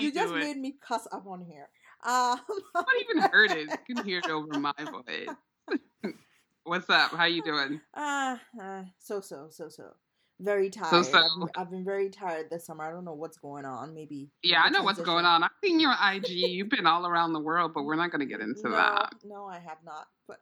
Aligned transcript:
you, 0.00 0.08
you 0.08 0.14
just 0.14 0.28
doing? 0.28 0.44
made 0.44 0.56
me 0.56 0.74
cuss 0.86 1.06
up 1.12 1.26
on 1.26 1.40
here. 1.40 1.68
Um, 2.04 2.38
I 2.74 2.82
don't 2.82 3.10
even 3.10 3.30
heard 3.30 3.50
it. 3.52 3.68
You 3.88 3.94
can 3.94 4.04
hear 4.04 4.18
it 4.18 4.30
over 4.30 4.58
my 4.58 4.72
voice. 4.78 6.14
What's 6.64 6.90
up? 6.90 7.12
How 7.12 7.24
you 7.26 7.42
doing? 7.42 7.80
uh, 7.94 8.36
uh, 8.60 8.82
so 8.98 9.20
so 9.20 9.48
so 9.50 9.68
so. 9.68 9.90
Very 10.38 10.68
tired. 10.68 10.90
So-so. 10.90 11.48
I've, 11.56 11.70
been, 11.70 11.82
very 11.82 12.10
tired 12.10 12.50
this 12.50 12.66
summer. 12.66 12.84
I 12.84 12.90
don't 12.90 13.06
know 13.06 13.14
what's 13.14 13.38
going 13.38 13.64
on. 13.64 13.94
Maybe. 13.94 14.30
Yeah, 14.42 14.60
I 14.60 14.68
know 14.68 14.82
what's 14.82 15.00
going 15.00 15.24
on. 15.24 15.42
I've 15.42 15.48
seen 15.64 15.80
your 15.80 15.94
IG. 16.12 16.28
You've 16.28 16.68
been 16.68 16.86
all 16.86 17.06
around 17.06 17.32
the 17.32 17.40
world, 17.40 17.72
but 17.74 17.84
we're 17.84 17.96
not 17.96 18.10
going 18.10 18.20
to 18.20 18.26
get 18.26 18.42
into 18.42 18.64
no, 18.64 18.72
that. 18.72 19.14
no, 19.24 19.46
I 19.46 19.58
have 19.58 19.78
not. 19.82 20.06
But 20.28 20.40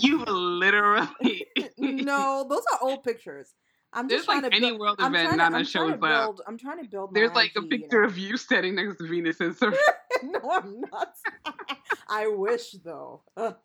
You 0.00 0.24
literally. 0.24 1.44
no, 1.78 2.46
those 2.48 2.62
are 2.72 2.88
old 2.88 3.02
pictures. 3.02 3.52
I'm 3.92 4.06
There's 4.08 4.20
just 4.20 4.28
trying 4.28 4.42
like 4.42 4.50
to 4.52 4.56
any 4.56 4.68
build, 4.70 4.80
world 4.80 4.96
I'm 4.98 5.14
event 5.14 5.28
trying 5.28 5.38
to, 5.38 5.44
Nana 5.44 5.56
I'm 5.58 5.64
shows 5.64 5.92
up. 5.94 6.00
build. 6.00 6.40
I'm 6.46 6.58
trying 6.58 6.82
to 6.84 6.88
build. 6.88 7.14
There's 7.14 7.32
like 7.32 7.52
a 7.56 7.60
IG, 7.60 7.64
you 7.72 7.78
picture 7.78 8.02
know? 8.02 8.08
of 8.08 8.18
you 8.18 8.36
standing 8.36 8.74
next 8.74 8.96
to 8.98 9.08
Venus 9.08 9.40
and 9.40 9.56
Serena. 9.56 9.76
no, 10.22 10.40
I'm 10.50 10.80
not. 10.92 11.14
I 12.08 12.26
wish 12.28 12.72
though. 12.84 13.22
Ugh. 13.36 13.56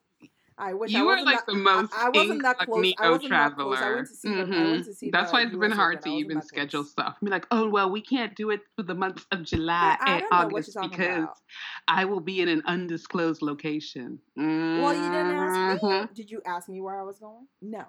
I 0.56 0.74
wish 0.76 0.94
I 0.94 1.00
You 1.00 1.08
were 1.08 1.16
like 1.24 1.38
that, 1.38 1.46
the 1.48 1.56
most 1.56 1.92
I, 1.98 2.06
I 2.06 2.10
wasn't 2.10 2.44
that 2.44 2.58
close. 2.60 2.94
I 3.00 3.10
wasn't 3.10 3.32
that 3.32 3.56
close. 3.56 3.76
I 3.76 3.80
traveler. 3.80 3.96
went 3.96 4.08
to 4.08 4.14
see. 4.16 4.30
The, 4.30 4.42
I 4.42 4.46
Mhm. 4.46 4.72
went 4.72 4.86
to 4.86 4.94
see. 4.94 5.10
That's 5.12 5.32
the 5.32 5.34
why 5.38 5.42
it's 5.42 5.56
been 5.56 5.72
hard 5.72 6.02
to 6.04 6.10
even 6.12 6.42
schedule 6.44 6.84
stuff. 6.84 7.18
Be 7.24 7.32
like, 7.32 7.48
oh 7.50 7.68
well, 7.70 7.90
we 7.92 8.02
can't 8.02 8.36
do 8.36 8.52
it 8.52 8.62
for 8.76 8.84
the 8.84 8.94
months 8.94 9.26
of 9.32 9.44
July 9.44 9.98
I 10.00 10.12
and 10.14 10.22
don't 10.22 10.32
know 10.32 10.38
what 10.38 10.46
August 10.46 10.78
because 10.82 11.24
about. 11.24 11.38
I 11.88 12.06
will 12.06 12.20
be 12.20 12.40
in 12.42 12.50
an 12.50 12.62
undisclosed 12.68 13.42
location. 13.42 14.20
Well, 14.38 14.94
you 14.94 15.10
didn't 15.10 15.32
ask 15.32 15.84
me. 15.84 15.90
Mhm. 15.90 16.14
Did 16.14 16.30
you 16.30 16.42
ask 16.46 16.70
me 16.70 16.82
where 16.82 17.00
I 17.00 17.04
was 17.04 17.18
going? 17.20 17.48
No. 17.62 17.86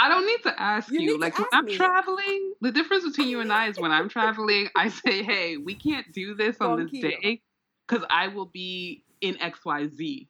I 0.00 0.08
don't 0.08 0.26
need 0.26 0.42
to 0.44 0.60
ask 0.60 0.90
You 0.92 1.00
you. 1.00 1.18
like 1.18 1.36
when 1.36 1.48
I'm 1.52 1.64
me. 1.64 1.74
traveling, 1.74 2.52
the 2.60 2.70
difference 2.70 3.04
between 3.04 3.28
you 3.28 3.40
and 3.40 3.52
I 3.52 3.66
is 3.68 3.78
when 3.80 3.90
I'm 3.90 4.08
traveling, 4.08 4.68
I 4.76 4.88
say, 4.90 5.22
"Hey, 5.24 5.56
we 5.56 5.74
can't 5.74 6.06
do 6.12 6.34
this 6.34 6.60
on 6.60 6.78
this 6.84 6.90
day 6.92 7.42
because 7.86 8.06
I 8.08 8.28
will 8.28 8.46
be 8.46 9.04
in 9.20 9.40
X 9.42 9.64
Y 9.64 9.88
Z." 9.88 10.28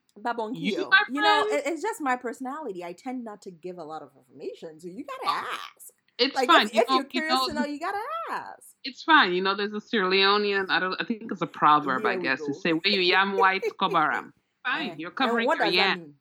You, 0.54 0.90
You 1.10 1.20
know, 1.20 1.46
it's 1.50 1.82
just 1.82 2.00
my 2.00 2.16
personality. 2.16 2.82
I 2.82 2.92
tend 2.92 3.22
not 3.24 3.42
to 3.42 3.50
give 3.50 3.78
a 3.78 3.84
lot 3.84 4.02
of 4.02 4.10
information, 4.16 4.80
so 4.80 4.88
you 4.88 5.04
gotta 5.04 5.36
ask. 5.44 5.92
It's 6.18 6.34
Like 6.34 6.48
fine. 6.48 6.66
if, 6.66 6.74
you 6.74 6.80
if 6.80 6.88
know, 6.88 6.94
you're 6.96 7.04
you 7.04 7.08
curious 7.10 7.34
know, 7.34 7.46
to 7.48 7.52
know, 7.54 7.64
you 7.66 7.78
gotta 7.78 7.98
ask. 8.32 8.74
it's 8.84 9.02
fine. 9.04 9.32
You 9.34 9.42
know, 9.42 9.54
there's 9.54 9.72
a 9.72 9.80
Sierra 9.80 10.08
Leonean. 10.10 10.66
I 10.70 10.80
don't. 10.80 10.96
I 11.00 11.04
think 11.04 11.30
it's 11.30 11.42
a 11.42 11.46
proverb. 11.46 12.04
I 12.06 12.16
guess 12.16 12.44
to 12.46 12.54
say, 12.54 12.72
"Where 12.72 12.80
you 12.92 13.00
yam 13.00 13.36
white, 13.36 13.62
kobaram." 13.80 14.32
Fine, 14.66 14.90
Eh, 14.90 14.94
you're 14.98 15.12
covering 15.12 15.46
your 15.46 15.66
yam. 15.66 16.14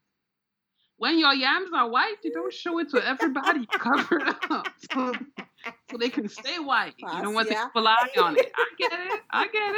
When 0.98 1.20
your 1.20 1.34
yams 1.34 1.70
are 1.74 1.90
white, 1.90 2.16
you 2.24 2.32
don't 2.32 2.52
show 2.54 2.80
it 2.80 2.90
to 2.90 3.08
everybody. 3.08 3.62
You 3.62 3.68
cover 3.80 4.18
it 4.18 4.36
up 4.50 4.68
so, 4.92 5.14
so 5.92 5.98
they 5.98 6.10
can 6.10 6.28
stay 6.28 6.58
white. 6.58 6.96
You 6.98 7.08
don't 7.08 7.34
want 7.34 7.50
Gracias. 7.50 7.68
to 7.74 7.82
fly 7.82 8.08
on 8.18 8.38
it. 8.38 8.52
I 8.56 8.66
get 8.78 8.92
it. 8.94 9.22
I 9.30 9.48
get 9.48 9.76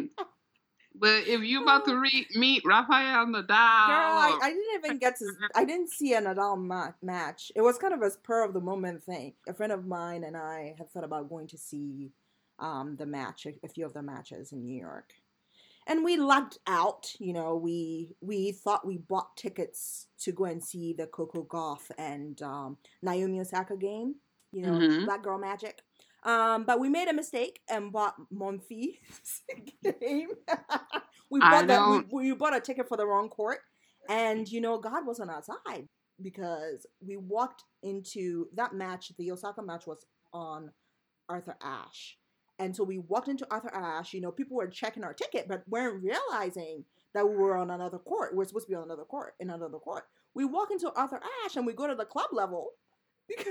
it. 0.00 0.10
but 0.94 1.26
if 1.26 1.42
you're 1.42 1.62
about 1.62 1.84
to 1.84 1.96
re- 1.98 2.26
meet 2.34 2.62
Rafael 2.64 3.26
Nadal, 3.26 3.46
Girl, 3.46 3.58
I, 3.58 4.38
I 4.42 4.48
didn't 4.50 4.84
even 4.84 4.98
get 4.98 5.18
to. 5.18 5.30
I 5.54 5.64
didn't 5.66 5.90
see 5.90 6.14
a 6.14 6.22
Nadal 6.22 6.58
ma- 6.58 6.92
match. 7.02 7.52
It 7.54 7.60
was 7.60 7.76
kind 7.76 7.92
of 7.92 8.00
a 8.00 8.10
spur 8.10 8.42
of 8.44 8.54
the 8.54 8.60
moment 8.60 9.04
thing. 9.04 9.34
A 9.46 9.52
friend 9.52 9.72
of 9.72 9.86
mine 9.86 10.24
and 10.24 10.36
I 10.36 10.74
had 10.78 10.90
thought 10.90 11.04
about 11.04 11.28
going 11.28 11.48
to 11.48 11.58
see 11.58 12.10
um, 12.58 12.96
the 12.96 13.06
match, 13.06 13.44
a, 13.46 13.52
a 13.64 13.68
few 13.68 13.84
of 13.84 13.92
the 13.92 14.02
matches 14.02 14.52
in 14.52 14.62
New 14.62 14.80
York, 14.80 15.12
and 15.86 16.04
we 16.04 16.16
lucked 16.16 16.58
out. 16.66 17.06
You 17.18 17.32
know, 17.32 17.56
we 17.56 18.14
we 18.20 18.52
thought 18.52 18.86
we 18.86 18.98
bought 18.98 19.36
tickets 19.36 20.06
to 20.20 20.32
go 20.32 20.44
and 20.44 20.62
see 20.62 20.92
the 20.92 21.06
Coco 21.06 21.44
Gauff 21.44 21.90
and 21.98 22.40
um, 22.42 22.76
Naomi 23.02 23.40
Osaka 23.40 23.76
game. 23.76 24.16
You 24.52 24.62
know, 24.66 24.72
Mhm. 24.72 25.04
Black 25.06 25.22
Girl 25.22 25.38
Magic. 25.38 25.80
Um, 26.24 26.64
but 26.64 26.78
we 26.78 26.88
made 26.88 27.08
a 27.08 27.12
mistake 27.12 27.60
and 27.68 27.90
bought 27.90 28.14
Monfils 28.32 29.40
game. 29.82 30.28
we 31.30 31.40
bought 31.40 31.66
that. 31.66 32.04
We, 32.12 32.28
we 32.30 32.34
bought 32.34 32.54
a 32.56 32.60
ticket 32.60 32.86
for 32.88 32.96
the 32.96 33.06
wrong 33.06 33.28
court, 33.28 33.58
and 34.08 34.48
you 34.48 34.60
know 34.60 34.78
God 34.78 35.04
was 35.06 35.18
on 35.20 35.30
our 35.30 35.42
side 35.42 35.88
because 36.20 36.86
we 37.04 37.16
walked 37.16 37.64
into 37.82 38.46
that 38.54 38.72
match. 38.74 39.10
The 39.18 39.32
Osaka 39.32 39.62
match 39.62 39.86
was 39.86 40.04
on 40.32 40.70
Arthur 41.28 41.56
Ashe, 41.60 42.18
and 42.62 42.76
so 42.76 42.84
we 42.84 42.98
walked 42.98 43.28
into 43.28 43.46
Arthur 43.50 43.74
Ashe. 43.74 44.14
You 44.14 44.20
know, 44.20 44.30
people 44.30 44.56
were 44.56 44.68
checking 44.68 45.02
our 45.02 45.12
ticket, 45.12 45.48
but 45.48 45.64
weren't 45.68 46.02
realizing 46.02 46.84
that 47.12 47.28
we 47.28 47.36
were 47.36 47.56
on 47.56 47.70
another 47.70 47.98
court. 47.98 48.34
We're 48.34 48.44
supposed 48.44 48.66
to 48.66 48.70
be 48.70 48.76
on 48.76 48.84
another 48.84 49.04
court 49.04 49.34
in 49.40 49.50
another 49.50 49.78
court. 49.78 50.04
We 50.34 50.44
walk 50.44 50.70
into 50.70 50.92
Arthur 50.92 51.20
Ashe 51.44 51.56
and 51.56 51.66
we 51.66 51.72
go 51.72 51.88
to 51.88 51.94
the 51.94 52.04
club 52.04 52.28
level 52.32 52.68
because, 53.28 53.46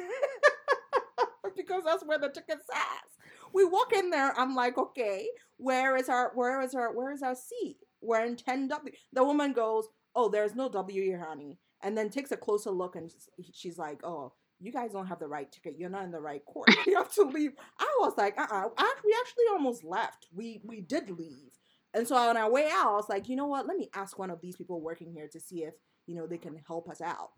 because 1.58 1.84
that's 1.84 2.06
where 2.06 2.18
the 2.18 2.30
ticket 2.30 2.60
says. 2.60 3.12
We 3.54 3.66
walk 3.66 3.92
in 3.94 4.10
there. 4.10 4.34
I'm 4.40 4.56
like, 4.56 4.78
okay, 4.78 5.28
where 5.58 5.98
is 5.98 6.08
our 6.08 6.32
where 6.34 6.62
is 6.62 6.74
our 6.74 6.96
where 6.96 7.12
is 7.12 7.22
our 7.22 7.36
seat? 7.36 7.78
We're 8.02 8.26
in 8.26 8.38
10 8.38 8.70
W. 8.70 8.96
The 9.12 9.24
woman 9.24 9.52
goes, 9.52 9.88
oh, 10.16 10.30
there's 10.30 10.56
no 10.56 10.70
W 10.70 11.04
here, 11.04 11.24
honey, 11.28 11.60
and 11.84 11.98
then 11.98 12.10
takes 12.10 12.32
a 12.32 12.38
closer 12.38 12.72
look 12.72 12.96
and 12.96 13.12
she's 13.54 13.78
like, 13.78 14.04
oh. 14.06 14.34
You 14.62 14.72
guys 14.72 14.92
don't 14.92 15.08
have 15.08 15.20
the 15.20 15.28
right 15.28 15.52
ticket. 15.52 15.76
You're 15.78 15.90
not 15.90 16.04
in 16.04 16.12
the 16.12 16.22
right 16.22 16.46
court. 16.46 16.70
You 16.88 16.98
have 16.98 17.14
to 17.16 17.24
leave. 17.24 17.54
I 17.80 17.88
was 18.00 18.14
like, 18.18 18.40
uh, 18.40 18.48
uh 18.50 18.70
We 19.04 19.16
actually 19.20 19.46
almost 19.52 19.84
left. 19.84 20.28
We 20.34 20.62
we 20.64 20.82
did 20.82 21.10
leave, 21.10 21.52
and 21.94 22.08
so 22.08 22.16
on 22.16 22.38
our 22.38 22.52
way 22.52 22.70
out, 22.72 22.92
I 22.92 22.96
was 22.96 23.10
like, 23.10 23.28
you 23.28 23.36
know 23.36 23.48
what? 23.48 23.68
Let 23.68 23.78
me 23.78 23.90
ask 23.96 24.18
one 24.20 24.30
of 24.30 24.42
these 24.42 24.56
people 24.56 24.82
working 24.82 25.12
here 25.12 25.28
to 25.32 25.40
see 25.40 25.64
if 25.64 25.74
you 26.06 26.16
know 26.16 26.28
they 26.28 26.38
can 26.38 26.62
help 26.68 26.90
us 26.90 27.02
out. 27.02 27.32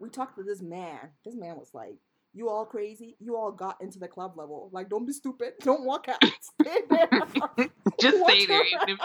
We 0.00 0.10
talked 0.10 0.36
to 0.36 0.44
this 0.44 0.62
man. 0.62 1.10
This 1.24 1.34
man 1.34 1.56
was 1.56 1.70
like, 1.74 1.96
"You 2.32 2.48
all 2.50 2.66
crazy? 2.66 3.16
You 3.20 3.36
all 3.36 3.52
got 3.52 3.80
into 3.80 3.98
the 3.98 4.08
club 4.08 4.36
level? 4.36 4.70
Like, 4.72 4.88
don't 4.88 5.06
be 5.06 5.12
stupid. 5.12 5.54
Don't 5.60 5.84
walk 5.84 6.08
out. 6.08 6.22
Stay 6.60 6.80
there. 6.90 7.08
just 8.00 8.18
stay 8.24 8.46
there. 8.46 8.62
Around." 8.88 8.98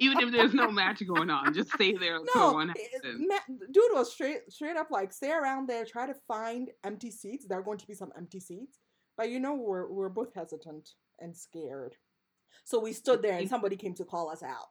Even 0.00 0.18
if 0.20 0.32
there's 0.32 0.54
no 0.54 0.70
match 0.70 1.06
going 1.06 1.30
on, 1.30 1.54
just 1.54 1.72
stay 1.72 1.92
there 1.92 2.16
until 2.20 2.48
No, 2.48 2.52
one 2.54 2.68
happens. 2.70 3.28
dude 3.70 3.84
was 3.92 4.12
straight 4.12 4.50
straight 4.50 4.76
up 4.76 4.90
like, 4.90 5.12
stay 5.12 5.30
around 5.30 5.68
there, 5.68 5.84
try 5.84 6.06
to 6.06 6.14
find 6.26 6.70
empty 6.84 7.10
seats. 7.10 7.46
There 7.46 7.58
are 7.58 7.62
going 7.62 7.78
to 7.78 7.86
be 7.86 7.94
some 7.94 8.10
empty 8.16 8.40
seats, 8.40 8.78
but 9.16 9.30
you 9.30 9.38
know 9.38 9.54
we're 9.54 9.90
we're 9.92 10.08
both 10.08 10.34
hesitant 10.34 10.90
and 11.20 11.36
scared. 11.36 11.94
So 12.64 12.80
we 12.80 12.92
stood 12.92 13.22
there, 13.22 13.38
and 13.38 13.48
somebody 13.48 13.76
came 13.76 13.94
to 13.94 14.04
call 14.04 14.30
us 14.30 14.42
out. 14.42 14.68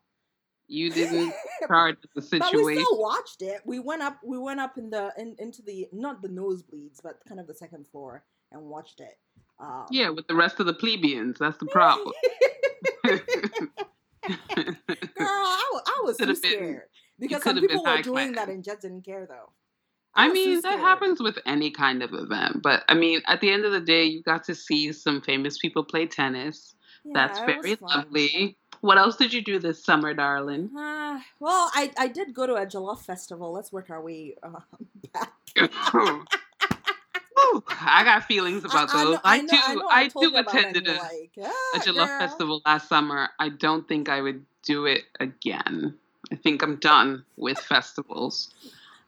You 0.68 0.90
didn't 1.00 1.34
charge 1.68 1.98
the 2.16 2.40
But 2.40 2.54
we 2.54 2.76
still 2.76 3.00
watched 3.00 3.42
it. 3.42 3.62
We 3.66 3.80
went 3.80 4.02
up. 4.02 4.20
We 4.24 4.38
went 4.38 4.60
up 4.60 4.78
in 4.78 4.90
the 4.90 5.14
in, 5.18 5.36
into 5.40 5.62
the 5.62 5.88
not 5.94 6.22
the 6.22 6.30
nosebleeds, 6.30 7.00
but 7.04 7.20
kind 7.28 7.40
of 7.40 7.48
the 7.48 7.54
second 7.56 7.88
floor 7.88 8.24
and 8.52 8.62
watched 8.64 9.00
it. 9.00 9.18
Um, 9.60 9.86
Yeah, 9.92 10.10
with 10.10 10.28
the 10.28 10.36
rest 10.36 10.60
of 10.60 10.66
the 10.66 10.74
plebeians. 10.74 11.38
That's 11.40 11.58
the 11.58 11.66
problem. 11.72 12.14
Girl, 14.56 15.28
I, 15.28 15.80
I 15.88 16.02
was 16.04 16.18
too 16.18 16.26
been- 16.28 16.36
scared 16.36 16.84
because 17.20 17.44
some 17.44 17.60
people 17.60 17.84
were 17.84 18.02
doing 18.02 18.34
class. 18.34 18.46
that 18.46 18.54
and 18.54 18.64
just 18.64 18.82
didn't 18.82 19.04
care 19.04 19.26
though. 19.28 19.52
I 20.16 20.28
too 20.28 20.34
mean, 20.34 20.62
that 20.62 20.80
happens 20.80 21.22
with 21.22 21.38
any 21.46 21.70
kind 21.72 22.02
of 22.02 22.14
event. 22.14 22.62
But 22.64 22.84
I 22.88 22.94
mean, 22.96 23.22
at 23.28 23.42
the 23.42 23.52
end 23.52 23.64
of 23.66 23.72
the 23.72 23.80
day, 23.80 24.06
you 24.06 24.24
got 24.24 24.44
to 24.46 24.56
see 24.56 24.92
some 24.92 25.22
famous 25.22 25.58
people 25.60 25.84
play 25.84 26.08
tennis. 26.08 26.76
That's 27.14 27.40
Yeah, 27.40 27.46
it 27.52 27.62
very 27.62 27.78
lovely. 27.82 28.58
What 28.82 28.98
else 28.98 29.18
did 29.18 29.34
you 29.34 29.42
do 29.42 29.60
this 29.60 29.84
summer, 29.84 30.14
darling? 30.14 30.70
Uh, 30.76 31.20
well, 31.40 31.70
I, 31.74 31.92
I 31.98 32.08
did 32.08 32.34
go 32.34 32.48
to 32.48 32.56
a 32.56 32.66
Jollof 32.66 33.02
festival. 33.02 33.52
Let's 33.52 33.72
work 33.72 33.90
our 33.90 34.02
way 34.02 34.36
uh, 34.42 34.60
back. 35.14 35.34
Whew, 37.52 37.64
I 37.82 38.04
got 38.04 38.26
feelings 38.26 38.64
about 38.64 38.90
I, 38.94 39.04
those. 39.04 39.14
know- 39.16 39.22
I, 39.24 39.42
know- 39.42 39.74
do. 39.74 39.88
I, 39.90 40.08
do 40.08 40.14
you 40.22 40.38
about 40.38 40.56
it, 40.56 40.66
and 40.66 40.76
attended 40.78 40.88
a, 40.88 41.00
like, 41.00 41.32
a 41.38 41.46
"Ah, 41.46 41.80
Jollof 41.80 42.08
girl." 42.08 42.20
festival 42.20 42.62
last 42.66 42.90
summer. 42.90 43.30
I 43.40 43.50
don't 43.50 43.88
think 43.88 44.10
I 44.10 44.22
would 44.22 44.46
do 44.64 44.86
it 44.86 45.04
again. 45.20 45.96
I 46.32 46.36
think 46.36 46.62
I'm 46.62 46.76
done 46.78 47.26
with 47.38 47.58
festivals. 47.60 48.54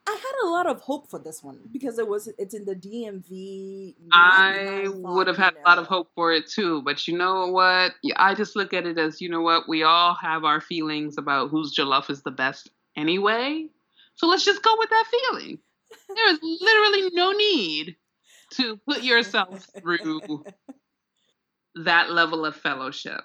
I 0.07 0.11
had 0.11 0.47
a 0.47 0.49
lot 0.49 0.65
of 0.65 0.81
hope 0.81 1.09
for 1.09 1.19
this 1.19 1.43
one 1.43 1.59
because 1.71 1.99
it 1.99 2.07
was 2.07 2.27
it's 2.39 2.55
in 2.55 2.65
the 2.65 2.75
DMV. 2.75 3.93
I 4.11 4.87
would 4.91 5.27
have 5.27 5.37
had 5.37 5.53
a 5.53 5.69
lot 5.69 5.77
of 5.77 5.85
hope 5.85 6.09
for 6.15 6.33
it 6.33 6.47
too, 6.49 6.81
but 6.81 7.07
you 7.07 7.15
know 7.15 7.47
what? 7.47 7.93
I 8.17 8.33
just 8.33 8.55
look 8.55 8.73
at 8.73 8.87
it 8.87 8.97
as 8.97 9.21
you 9.21 9.29
know 9.29 9.41
what? 9.41 9.69
We 9.69 9.83
all 9.83 10.15
have 10.15 10.43
our 10.43 10.59
feelings 10.59 11.17
about 11.19 11.49
whose 11.51 11.75
jollof 11.75 12.09
is 12.09 12.23
the 12.23 12.31
best 12.31 12.71
anyway. 12.95 13.67
So 14.15 14.27
let's 14.27 14.43
just 14.43 14.63
go 14.63 14.75
with 14.79 14.89
that 14.89 15.05
feeling. 15.11 15.59
There 16.15 16.31
is 16.31 16.39
literally 16.41 17.09
no 17.13 17.31
need 17.31 17.95
to 18.51 18.77
put 18.87 19.03
yourself 19.03 19.67
through 19.79 20.43
that 21.75 22.11
level 22.11 22.45
of 22.45 22.55
fellowship. 22.55 23.21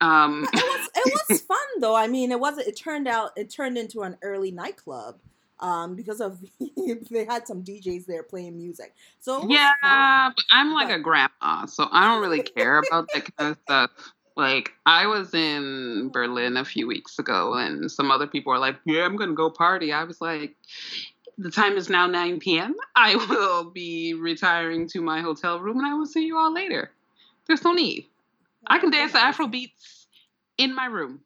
Um, 0.00 0.46
it 0.52 0.54
was 0.54 0.88
it 0.94 1.20
was 1.28 1.40
fun 1.48 1.58
though. 1.80 1.96
I 1.96 2.06
mean, 2.06 2.30
it 2.30 2.38
wasn't. 2.38 2.68
It 2.68 2.76
turned 2.76 3.08
out 3.08 3.30
it 3.36 3.50
turned 3.50 3.76
into 3.76 4.02
an 4.02 4.16
early 4.22 4.50
nightclub 4.52 5.18
um, 5.60 5.96
because 5.96 6.20
of 6.20 6.38
they 7.10 7.24
had 7.24 7.46
some 7.46 7.64
DJs 7.64 8.06
there 8.06 8.22
playing 8.22 8.56
music. 8.56 8.94
So 9.20 9.44
yeah, 9.48 9.72
fun. 9.82 10.32
but 10.36 10.44
I'm 10.52 10.72
like 10.72 10.88
But- 10.88 10.96
a 10.96 11.00
grandma, 11.00 11.66
so 11.66 11.88
I 11.90 12.06
don't 12.06 12.20
really 12.22 12.42
care 12.42 12.78
about 12.78 13.08
that 13.14 13.36
kind 13.36 13.50
of 13.52 13.58
stuff. 13.64 13.90
Like 14.36 14.70
I 14.86 15.06
was 15.06 15.34
in 15.34 16.10
Berlin 16.12 16.56
a 16.58 16.64
few 16.64 16.86
weeks 16.86 17.18
ago, 17.18 17.54
and 17.54 17.90
some 17.90 18.12
other 18.12 18.28
people 18.28 18.52
are 18.52 18.58
like, 18.60 18.76
"Yeah, 18.84 19.04
I'm 19.04 19.16
gonna 19.16 19.32
go 19.34 19.50
party." 19.50 19.92
I 19.92 20.04
was 20.04 20.20
like, 20.20 20.54
"The 21.38 21.50
time 21.50 21.76
is 21.76 21.88
now 21.88 22.06
9 22.06 22.40
p.m. 22.40 22.74
I 22.96 23.16
will 23.30 23.70
be 23.70 24.14
retiring 24.14 24.88
to 24.88 25.00
my 25.00 25.20
hotel 25.20 25.60
room, 25.60 25.78
and 25.78 25.86
I 25.86 25.94
will 25.94 26.06
see 26.06 26.26
you 26.26 26.36
all 26.36 26.52
later." 26.52 26.90
There's 27.46 27.64
no 27.64 27.72
need. 27.72 28.06
I 28.66 28.78
can 28.78 28.90
dance 28.90 29.12
to 29.12 29.18
Afro 29.18 29.46
beats 29.46 30.06
in 30.58 30.74
my 30.74 30.86
room. 30.86 31.20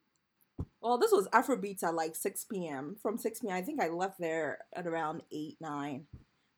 Well, 0.81 0.99
this 0.99 1.13
was 1.13 1.29
Afrobeats 1.29 1.83
at 1.83 1.95
like 1.95 2.15
6 2.17 2.45
p.m. 2.45 2.97
From 3.01 3.17
6 3.19 3.41
p.m., 3.41 3.55
I 3.55 3.63
think 3.63 3.81
I 3.81 3.89
left 3.89 4.19
there 4.19 4.59
at 4.75 4.87
around 4.87 5.23
8, 5.33 5.57
9. 5.61 6.07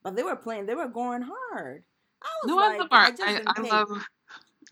But 0.02 0.16
they 0.16 0.22
were 0.22 0.36
playing, 0.36 0.66
they 0.66 0.74
were 0.74 0.88
going 0.88 1.22
hard. 1.22 1.84
I 2.22 2.28
was 2.42 2.48
No, 2.48 2.56
like, 2.56 2.74
I 2.74 2.78
love 2.78 2.88
our, 2.90 3.00
I 3.00 3.12
I, 3.20 3.42
I 3.46 3.60
love, 3.62 4.06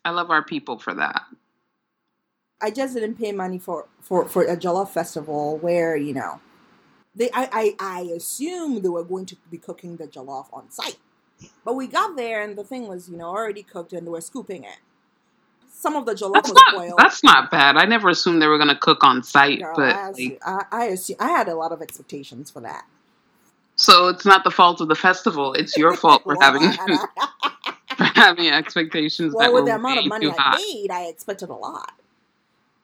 I 0.06 0.11
love 0.11 0.31
our 0.31 0.43
people 0.43 0.78
for 0.78 0.94
that. 0.94 1.23
I 2.62 2.70
just 2.70 2.94
didn't 2.94 3.17
pay 3.17 3.32
money 3.32 3.58
for 3.58 3.88
for 4.00 4.26
for 4.28 4.44
a 4.44 4.56
jollof 4.56 4.90
festival 4.90 5.58
where 5.58 5.96
you 5.96 6.14
know 6.14 6.40
they 7.14 7.31
I 7.32 7.49
I, 7.53 7.99
I 7.99 8.00
assumed 8.17 8.82
they 8.82 8.88
were 8.88 9.05
going 9.05 9.26
to 9.26 9.37
be 9.50 9.59
cooking 9.59 9.97
the 9.97 10.06
jollof 10.06 10.47
on 10.53 10.70
site, 10.70 10.97
but 11.64 11.75
we 11.75 11.87
got 11.87 12.17
there 12.17 12.43
and 12.43 12.56
the 12.56 12.64
thing 12.64 12.88
was 12.88 13.09
you 13.09 13.17
know 13.17 13.26
already 13.29 13.62
cooked 13.62 13.93
and 13.93 14.06
they 14.06 14.11
were 14.11 14.20
scooping 14.20 14.64
it. 14.64 14.79
Some 15.70 15.97
of 15.97 16.06
the 16.06 16.12
jollof 16.14 16.35
That's 16.35 16.50
was 16.50 16.62
not, 16.67 16.75
boiled. 16.76 16.99
that's 16.99 17.25
not 17.25 17.50
bad. 17.50 17.76
I 17.76 17.85
never 17.87 18.09
assumed 18.09 18.41
they 18.41 18.47
were 18.47 18.59
gonna 18.59 18.76
cook 18.79 19.03
on 19.05 19.23
site, 19.23 19.61
Girl, 19.61 19.75
but 19.76 19.94
I, 19.97 20.11
like, 20.11 20.38
I, 20.44 20.64
I 20.70 20.85
assume 20.87 21.17
I 21.20 21.29
had 21.31 21.49
a 21.49 21.55
lot 21.55 21.73
of 21.73 21.82
expectations 21.82 22.50
for 22.50 22.61
that. 22.61 22.85
so 23.76 24.09
it's 24.09 24.25
not 24.25 24.44
the 24.44 24.50
fault 24.50 24.81
of 24.81 24.88
the 24.88 24.94
festival. 24.94 25.55
It's 25.55 25.76
your 25.76 25.94
fault 25.97 26.23
for 26.23 26.37
Well, 26.38 26.53
having 26.53 26.62
I 26.69 26.73
had 26.73 26.91
a- 26.91 27.97
for 27.97 28.05
having 28.05 28.49
expectations 28.49 29.35
well, 29.35 29.47
that 29.49 29.53
with 29.53 29.64
were 29.64 29.70
the 29.70 29.75
amount 29.76 29.99
of 29.99 30.06
money 30.06 30.31
I 30.38 30.56
paid, 30.56 30.91
I 30.91 31.03
expected 31.06 31.50
a 31.50 31.55
lot. 31.55 31.93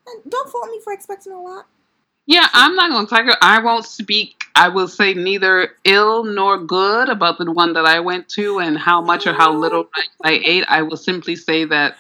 And 0.06 0.30
don't 0.30 0.50
fault 0.50 0.66
me 0.70 0.80
for 0.84 0.92
expecting 0.92 1.32
a 1.32 1.40
lot. 1.40 1.66
Yeah, 2.28 2.46
I'm 2.52 2.74
not 2.74 2.90
gonna 2.90 3.06
talk. 3.06 3.38
I 3.40 3.58
won't 3.60 3.86
speak. 3.86 4.44
I 4.54 4.68
will 4.68 4.86
say 4.86 5.14
neither 5.14 5.70
ill 5.84 6.24
nor 6.24 6.58
good 6.58 7.08
about 7.08 7.38
the 7.38 7.50
one 7.50 7.72
that 7.72 7.86
I 7.86 8.00
went 8.00 8.28
to 8.30 8.58
and 8.60 8.76
how 8.76 9.00
much 9.00 9.26
or 9.26 9.32
how 9.32 9.54
little 9.54 9.88
I, 9.96 10.32
I 10.32 10.40
ate. 10.44 10.64
I 10.68 10.82
will 10.82 10.98
simply 10.98 11.36
say 11.36 11.64
that 11.64 11.96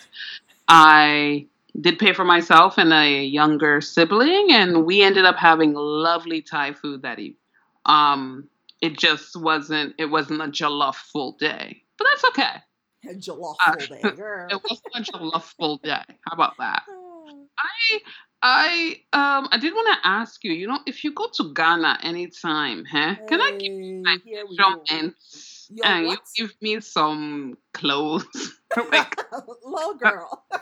I 0.68 1.46
did 1.80 1.98
pay 1.98 2.12
for 2.12 2.26
myself 2.26 2.76
and 2.76 2.92
a 2.92 3.24
younger 3.24 3.80
sibling, 3.80 4.48
and 4.50 4.84
we 4.84 5.00
ended 5.02 5.24
up 5.24 5.36
having 5.36 5.72
lovely 5.72 6.42
Thai 6.42 6.74
food 6.74 7.00
that 7.02 7.18
evening. 7.18 7.38
Um, 7.86 8.50
it 8.82 8.98
just 8.98 9.34
wasn't. 9.34 9.94
It 9.96 10.10
wasn't 10.10 10.42
a 10.42 10.48
jollof 10.48 10.96
full 10.96 11.32
day, 11.40 11.82
but 11.96 12.06
that's 12.10 12.24
okay. 12.26 13.10
A 13.10 13.14
jollof 13.14 13.54
Uh, 13.66 13.76
day, 13.76 14.02
girl. 14.14 14.46
It 14.50 14.60
wasn't 14.62 15.08
a 15.08 15.10
jollof 15.10 15.54
full 15.58 15.78
day. 15.78 16.02
How 16.26 16.34
about 16.34 16.58
that? 16.58 16.82
I 17.58 18.00
I 18.42 18.96
um 19.12 19.48
I 19.50 19.58
did 19.58 19.72
want 19.72 20.00
to 20.00 20.08
ask 20.08 20.44
you, 20.44 20.52
you 20.52 20.68
know, 20.68 20.78
if 20.86 21.02
you 21.02 21.12
go 21.12 21.28
to 21.34 21.52
Ghana 21.52 21.98
anytime, 22.02 22.84
huh? 22.84 23.16
Can 23.26 23.40
I 23.40 23.52
give 23.58 23.72
you 23.72 24.02
my 24.04 24.12
Hey, 24.12 24.30
here 24.30 24.44
we 24.48 24.56
measurements 24.56 25.66
Your 25.70 25.86
and 25.86 26.06
you 26.06 26.18
give 26.36 26.54
me 26.60 26.80
some 26.80 27.58
clothes? 27.74 28.26
like 28.92 29.16
Little 29.64 29.94
girl. 29.94 30.44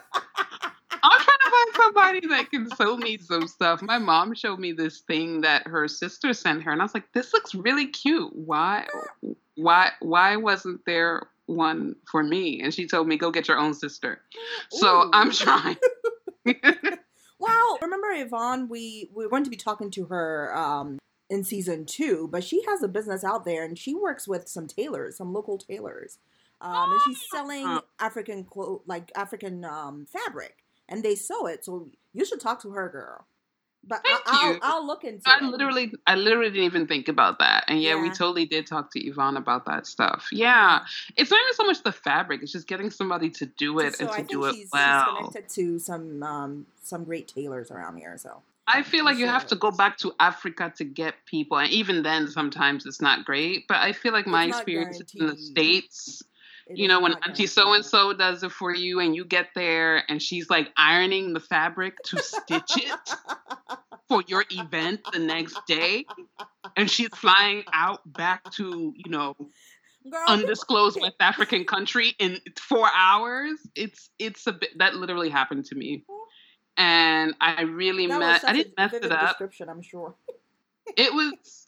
I'm 1.03 1.21
trying 1.21 1.39
to 1.45 1.51
find 1.51 1.75
somebody 1.75 2.27
that 2.29 2.51
can 2.51 2.69
sew 2.75 2.97
me 2.97 3.19
some 3.19 3.47
stuff. 3.47 3.81
My 3.83 3.99
mom 3.99 4.35
showed 4.35 4.59
me 4.59 4.73
this 4.73 5.01
thing 5.01 5.43
that 5.43 5.67
her 5.67 5.87
sister 5.87 6.33
sent 6.33 6.63
her, 6.65 6.73
and 6.73 6.81
I 6.81 6.85
was 6.85 6.95
like, 6.95 7.13
"This 7.13 7.33
looks 7.33 7.55
really 7.55 7.87
cute. 7.87 8.35
Why, 8.35 8.87
why, 9.55 9.91
why 10.01 10.37
wasn't 10.37 10.81
there 10.85 11.29
one 11.45 11.95
for 12.11 12.25
me?" 12.25 12.61
And 12.61 12.75
she 12.75 12.89
told 12.89 13.07
me, 13.07 13.17
"Go 13.19 13.31
get 13.31 13.47
your 13.47 13.59
own 13.59 13.75
sister." 13.75 14.23
So 14.71 15.03
Ooh. 15.05 15.11
I'm 15.13 15.31
trying. 15.31 15.77
Wow. 17.47 17.79
Remember 17.83 18.09
Yvonne? 18.13 18.69
We 18.69 19.11
we 19.15 19.29
going 19.29 19.45
to 19.45 19.51
be 19.51 19.57
talking 19.57 19.91
to 19.93 20.07
her 20.07 20.57
um, 20.57 20.99
in 21.31 21.45
season 21.45 21.87
two, 21.87 22.29
but 22.31 22.45
she 22.45 22.63
has 22.65 22.83
a 22.83 22.89
business 22.89 23.25
out 23.25 23.45
there, 23.45 23.65
and 23.65 23.79
she 23.79 23.95
works 23.95 24.27
with 24.29 24.49
some 24.49 24.67
tailors, 24.67 25.17
some 25.17 25.33
local 25.33 25.59
tailors, 25.59 26.19
um, 26.61 26.93
and 26.93 27.01
she's 27.07 27.23
selling 27.31 27.65
Ah. 27.67 27.83
African 27.99 28.45
clo- 28.45 28.83
like 28.87 29.11
African 29.15 29.65
um, 29.65 30.07
fabric, 30.07 30.65
and 30.89 31.03
they 31.03 31.15
sew 31.15 31.47
it. 31.47 31.65
So 31.65 31.89
you 32.13 32.25
should 32.25 32.41
talk 32.41 32.61
to 32.63 32.71
her, 32.71 32.89
girl. 32.89 33.27
But 33.89 34.01
I, 34.05 34.09
Thank 34.09 34.23
I'll 34.27 34.53
you. 34.53 34.59
I'll 34.63 34.87
look 34.87 35.05
into 35.05 35.23
I 35.27 35.39
it. 35.39 35.45
literally, 35.45 35.93
I 36.07 36.17
literally 36.17 36.51
didn't 36.51 36.65
even 36.65 36.87
think 36.87 37.09
about 37.09 37.39
that, 37.39 37.65
and 37.69 37.81
yeah, 37.81 38.01
we 38.01 38.09
totally 38.11 38.45
did 38.45 38.67
talk 38.67 38.91
to 38.93 39.01
Yvonne 39.01 39.37
about 39.37 39.65
that 39.67 39.87
stuff. 39.87 40.29
Yeah, 40.33 40.81
it's 41.17 41.31
not 41.31 41.41
even 41.41 41.55
so 41.55 41.65
much 41.65 41.83
the 41.83 41.93
fabric; 41.93 42.43
it's 42.43 42.53
just 42.53 42.67
getting 42.67 42.91
somebody 42.91 43.31
to 43.31 43.47
do 43.47 43.79
it 43.79 43.97
so 43.97 44.05
and 44.05 44.09
I 44.09 44.13
to 44.13 44.17
think 44.17 44.31
do 44.31 44.45
it 44.47 44.55
she's 44.55 44.71
well. 44.73 45.17
connected 45.17 45.49
to 45.51 45.79
some 45.79 46.23
um, 46.23 46.67
some 46.83 47.05
great 47.05 47.29
tailors 47.29 47.71
around 47.71 47.99
here. 47.99 48.17
So 48.19 48.43
I 48.67 48.83
feel 48.83 49.05
like 49.05 49.19
you 49.19 49.27
have 49.27 49.47
to 49.49 49.57
go 49.57 49.71
back 49.71 49.99
to 49.99 50.13
Africa 50.19 50.73
to 50.77 50.85
get 50.85 51.15
people, 51.27 51.59
and 51.59 51.71
even 51.71 52.03
then, 52.03 52.29
sometimes 52.29 52.87
it's 52.87 53.01
not 53.01 53.25
great. 53.25 53.69
But 53.69 53.79
I 53.79 53.93
feel 53.93 54.13
like 54.13 54.27
my 54.27 54.47
experience 54.47 55.01
in 55.15 55.27
the 55.27 55.37
states, 55.37 56.23
it 56.67 56.79
you 56.79 56.89
know, 56.89 57.01
when 57.01 57.15
Auntie 57.25 57.47
so 57.47 57.73
and 57.75 57.85
so 57.85 58.13
does 58.13 58.43
it 58.43 58.51
for 58.51 58.75
you, 58.75 59.01
and 59.01 59.15
you 59.15 59.25
get 59.25 59.49
there, 59.55 60.03
and 60.11 60.21
she's 60.21 60.51
like 60.51 60.71
ironing 60.77 61.33
the 61.33 61.41
fabric 61.41 61.97
to 62.07 62.23
stitch 62.23 62.77
it 62.77 63.15
for 64.09 64.23
your 64.27 64.45
event 64.51 65.01
the 65.13 65.19
next 65.19 65.59
day, 65.67 66.05
and 66.77 66.91
she's 66.91 67.09
flying 67.09 67.63
out 67.73 68.01
back 68.13 68.51
to 68.53 68.93
you 68.97 69.11
know 69.11 69.37
Girl, 70.11 70.25
undisclosed 70.29 71.01
West 71.01 71.17
African 71.21 71.65
country 71.65 72.15
in 72.19 72.41
four 72.59 72.89
hours. 72.95 73.59
It's 73.75 74.11
it's 74.19 74.47
a 74.47 74.53
bit 74.53 74.71
that 74.79 74.97
literally 74.97 75.31
happened 75.31 75.67
to 75.67 75.77
me, 75.77 76.05
and 76.77 77.35
I 77.41 77.63
really 77.63 78.09
that 78.09 78.19
met. 78.19 78.45
I 78.45 78.53
didn't 78.53 78.77
mess 78.77 78.93
it 78.93 79.11
up. 79.11 79.29
description. 79.29 79.69
I'm 79.69 79.83
sure. 79.83 80.15
It 80.97 81.13
was. 81.13 81.66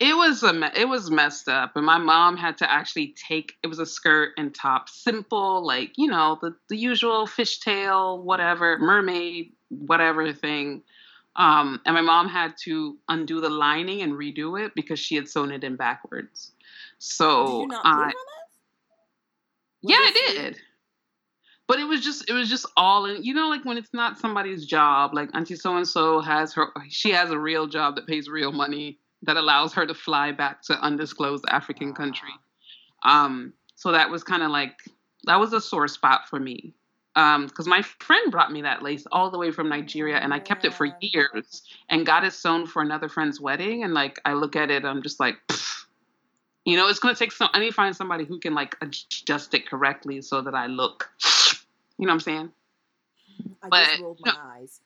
It 0.00 0.16
was 0.16 0.42
a 0.42 0.72
it 0.80 0.88
was 0.88 1.10
messed 1.10 1.48
up, 1.48 1.76
and 1.76 1.86
my 1.86 1.98
mom 1.98 2.36
had 2.36 2.58
to 2.58 2.70
actually 2.70 3.14
take. 3.16 3.54
It 3.62 3.68
was 3.68 3.78
a 3.78 3.86
skirt 3.86 4.32
and 4.36 4.54
top, 4.54 4.88
simple, 4.88 5.64
like 5.64 5.92
you 5.96 6.08
know 6.08 6.38
the 6.40 6.54
the 6.68 6.76
usual 6.76 7.26
fishtail, 7.26 8.22
whatever, 8.22 8.78
mermaid, 8.78 9.52
whatever 9.68 10.32
thing. 10.32 10.82
Um, 11.36 11.80
and 11.84 11.94
my 11.94 12.00
mom 12.00 12.28
had 12.28 12.54
to 12.62 12.96
undo 13.08 13.40
the 13.40 13.50
lining 13.50 14.02
and 14.02 14.12
redo 14.12 14.60
it 14.64 14.72
because 14.74 15.00
she 15.00 15.16
had 15.16 15.28
sewn 15.28 15.50
it 15.50 15.64
in 15.64 15.76
backwards. 15.76 16.52
So 16.98 17.46
Did 17.46 17.52
you 17.52 17.66
not 17.68 17.84
pay 17.84 17.90
I, 17.90 18.04
for 18.04 18.08
this? 18.08 18.44
Was 19.82 19.92
yeah, 19.92 19.96
it 20.00 20.38
I 20.38 20.42
did. 20.42 20.56
But 21.66 21.78
it 21.78 21.84
was 21.84 22.04
just 22.04 22.28
it 22.28 22.32
was 22.34 22.48
just 22.48 22.66
all 22.76 23.06
in 23.06 23.22
you 23.24 23.34
know 23.34 23.48
like 23.48 23.64
when 23.64 23.78
it's 23.78 23.92
not 23.92 24.18
somebody's 24.18 24.66
job 24.66 25.14
like 25.14 25.30
Auntie 25.34 25.56
so 25.56 25.76
and 25.76 25.88
so 25.88 26.20
has 26.20 26.52
her 26.54 26.68
she 26.88 27.10
has 27.10 27.30
a 27.30 27.38
real 27.38 27.66
job 27.66 27.96
that 27.96 28.06
pays 28.06 28.28
real 28.28 28.52
money 28.52 28.98
that 29.26 29.36
allows 29.36 29.74
her 29.74 29.86
to 29.86 29.94
fly 29.94 30.32
back 30.32 30.62
to 30.62 30.80
undisclosed 30.80 31.44
African 31.48 31.94
country. 31.94 32.30
Um 33.04 33.52
so 33.76 33.92
that 33.92 34.10
was 34.10 34.24
kind 34.24 34.42
of 34.42 34.50
like 34.50 34.76
that 35.24 35.40
was 35.40 35.52
a 35.52 35.60
sore 35.60 35.88
spot 35.88 36.28
for 36.28 36.38
me. 36.40 36.74
Um 37.16 37.48
cuz 37.48 37.66
my 37.66 37.82
friend 37.82 38.30
brought 38.30 38.52
me 38.52 38.62
that 38.62 38.82
lace 38.82 39.06
all 39.12 39.30
the 39.30 39.38
way 39.38 39.50
from 39.50 39.68
Nigeria 39.68 40.16
and 40.18 40.32
I 40.32 40.38
kept 40.38 40.64
it 40.64 40.74
for 40.74 40.96
years 41.00 41.62
and 41.88 42.06
got 42.06 42.24
it 42.24 42.32
sewn 42.32 42.66
for 42.66 42.82
another 42.82 43.08
friend's 43.08 43.40
wedding 43.40 43.84
and 43.84 43.94
like 43.94 44.20
I 44.24 44.34
look 44.34 44.56
at 44.56 44.70
it 44.70 44.84
I'm 44.84 45.02
just 45.02 45.20
like 45.20 45.36
"Pfft." 45.48 45.84
you 46.64 46.76
know, 46.76 46.88
it's 46.88 46.98
gonna 46.98 47.14
take 47.14 47.32
some. 47.32 47.50
I 47.52 47.60
need 47.60 47.68
to 47.68 47.74
find 47.74 47.94
somebody 47.94 48.24
who 48.24 48.38
can 48.38 48.54
like 48.54 48.76
adjust 48.80 49.54
it 49.54 49.68
correctly 49.68 50.22
so 50.22 50.40
that 50.40 50.54
I 50.54 50.66
look. 50.66 51.10
You 51.98 52.06
know 52.06 52.10
what 52.10 52.14
I'm 52.14 52.20
saying? 52.20 52.52
I 53.62 53.68
But, 53.68 53.86
just 53.86 54.00
rolled 54.00 54.20
my 54.20 54.32
no. 54.32 54.32
eyes. 54.36 54.80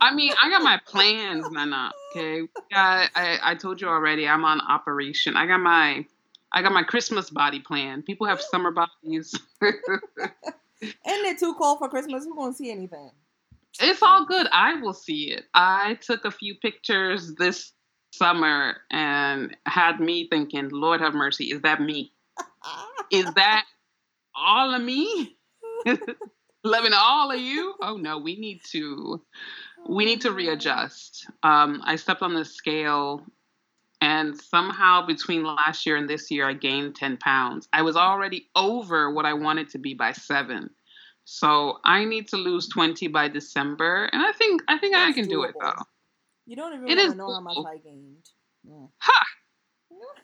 I 0.00 0.14
mean, 0.14 0.32
I 0.42 0.50
got 0.50 0.62
my 0.62 0.80
plans, 0.86 1.50
Nana. 1.50 1.90
Uh, 1.90 2.18
okay, 2.18 2.48
yeah, 2.70 3.08
I, 3.14 3.38
I 3.42 3.54
told 3.54 3.80
you 3.80 3.88
already. 3.88 4.28
I'm 4.28 4.44
on 4.44 4.60
operation. 4.60 5.36
I 5.36 5.46
got 5.46 5.58
my, 5.58 6.04
I 6.52 6.62
got 6.62 6.72
my 6.72 6.82
Christmas 6.82 7.30
body 7.30 7.60
plan. 7.60 8.02
People 8.02 8.26
have 8.26 8.40
summer 8.40 8.70
bodies. 8.70 9.38
Isn't 9.62 10.92
it 11.04 11.38
too 11.38 11.54
cold 11.54 11.78
for 11.78 11.88
Christmas? 11.88 12.24
Who 12.24 12.34
gonna 12.34 12.52
see 12.52 12.70
anything? 12.70 13.10
it's 13.80 14.02
all 14.02 14.24
good. 14.24 14.46
I 14.52 14.80
will 14.80 14.94
see 14.94 15.32
it. 15.32 15.44
I 15.54 15.94
took 16.00 16.24
a 16.24 16.30
few 16.30 16.54
pictures 16.54 17.34
this 17.34 17.72
summer 18.12 18.76
and 18.90 19.56
had 19.66 20.00
me 20.00 20.28
thinking, 20.28 20.70
Lord 20.70 21.00
have 21.00 21.14
mercy, 21.14 21.46
is 21.46 21.62
that 21.62 21.80
me? 21.80 22.12
Is 23.12 23.32
that 23.34 23.64
all 24.34 24.74
of 24.74 24.82
me? 24.82 25.36
Loving 26.64 26.92
all 26.92 27.30
of 27.30 27.38
you? 27.38 27.74
Oh 27.80 27.96
no, 27.96 28.18
we 28.18 28.36
need 28.36 28.62
to 28.72 29.22
we 29.88 30.04
need 30.04 30.20
to 30.22 30.32
readjust. 30.32 31.26
Um, 31.42 31.82
I 31.84 31.96
stepped 31.96 32.22
on 32.22 32.34
the 32.34 32.44
scale 32.44 33.22
and 34.00 34.36
somehow 34.36 35.06
between 35.06 35.44
last 35.44 35.86
year 35.86 35.96
and 35.96 36.08
this 36.08 36.30
year 36.30 36.48
I 36.48 36.52
gained 36.52 36.96
10 36.96 37.16
pounds. 37.18 37.68
I 37.72 37.82
was 37.82 37.96
already 37.96 38.48
over 38.54 39.10
what 39.10 39.24
I 39.24 39.32
wanted 39.32 39.70
to 39.70 39.78
be 39.78 39.94
by 39.94 40.12
7. 40.12 40.70
So 41.24 41.78
I 41.84 42.04
need 42.04 42.28
to 42.28 42.36
lose 42.36 42.68
20 42.68 43.08
by 43.08 43.28
December 43.28 44.08
and 44.12 44.22
I 44.22 44.32
think 44.32 44.62
I 44.68 44.78
think 44.78 44.94
I 44.94 45.06
That's 45.06 45.16
can 45.16 45.28
do 45.28 45.42
it 45.42 45.54
though. 45.60 45.72
You 46.46 46.54
don't 46.54 46.74
even 46.74 46.88
It 46.88 47.10
to 47.10 47.14
know 47.16 47.32
how 47.32 47.40
much. 47.40 47.56
I 47.66 47.78
gained. 47.78 48.30
Mm. 48.68 48.88
Ha! 48.98 49.26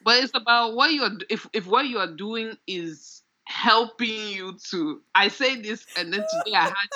But 0.05 0.23
it's 0.23 0.33
about 0.35 0.75
what 0.75 0.93
you 0.93 1.03
are 1.03 1.13
if 1.29 1.49
if 1.53 1.67
what 1.67 1.87
you 1.87 1.99
are 1.99 2.13
doing 2.13 2.57
is 2.67 3.23
helping 3.45 4.29
you 4.29 4.57
to 4.71 5.01
I 5.15 5.29
say 5.29 5.61
this 5.61 5.85
and 5.97 6.13
then 6.13 6.21
today 6.21 6.57
I 6.57 6.65
had 6.65 6.73
I 6.73 6.87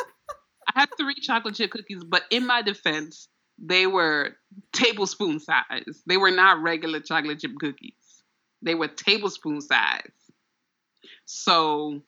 had 0.76 0.88
three 0.98 1.14
chocolate 1.14 1.54
chip 1.54 1.70
cookies, 1.70 2.04
but 2.04 2.22
in 2.30 2.46
my 2.46 2.62
defense, 2.62 3.28
they 3.58 3.86
were 3.86 4.36
tablespoon 4.72 5.40
size. 5.40 6.02
They 6.06 6.18
were 6.18 6.30
not 6.30 6.62
regular 6.62 7.00
chocolate 7.00 7.40
chip 7.40 7.52
cookies. 7.58 7.94
They 8.62 8.74
were 8.74 8.88
tablespoon 8.88 9.62
size. 9.62 10.10
So 11.24 12.02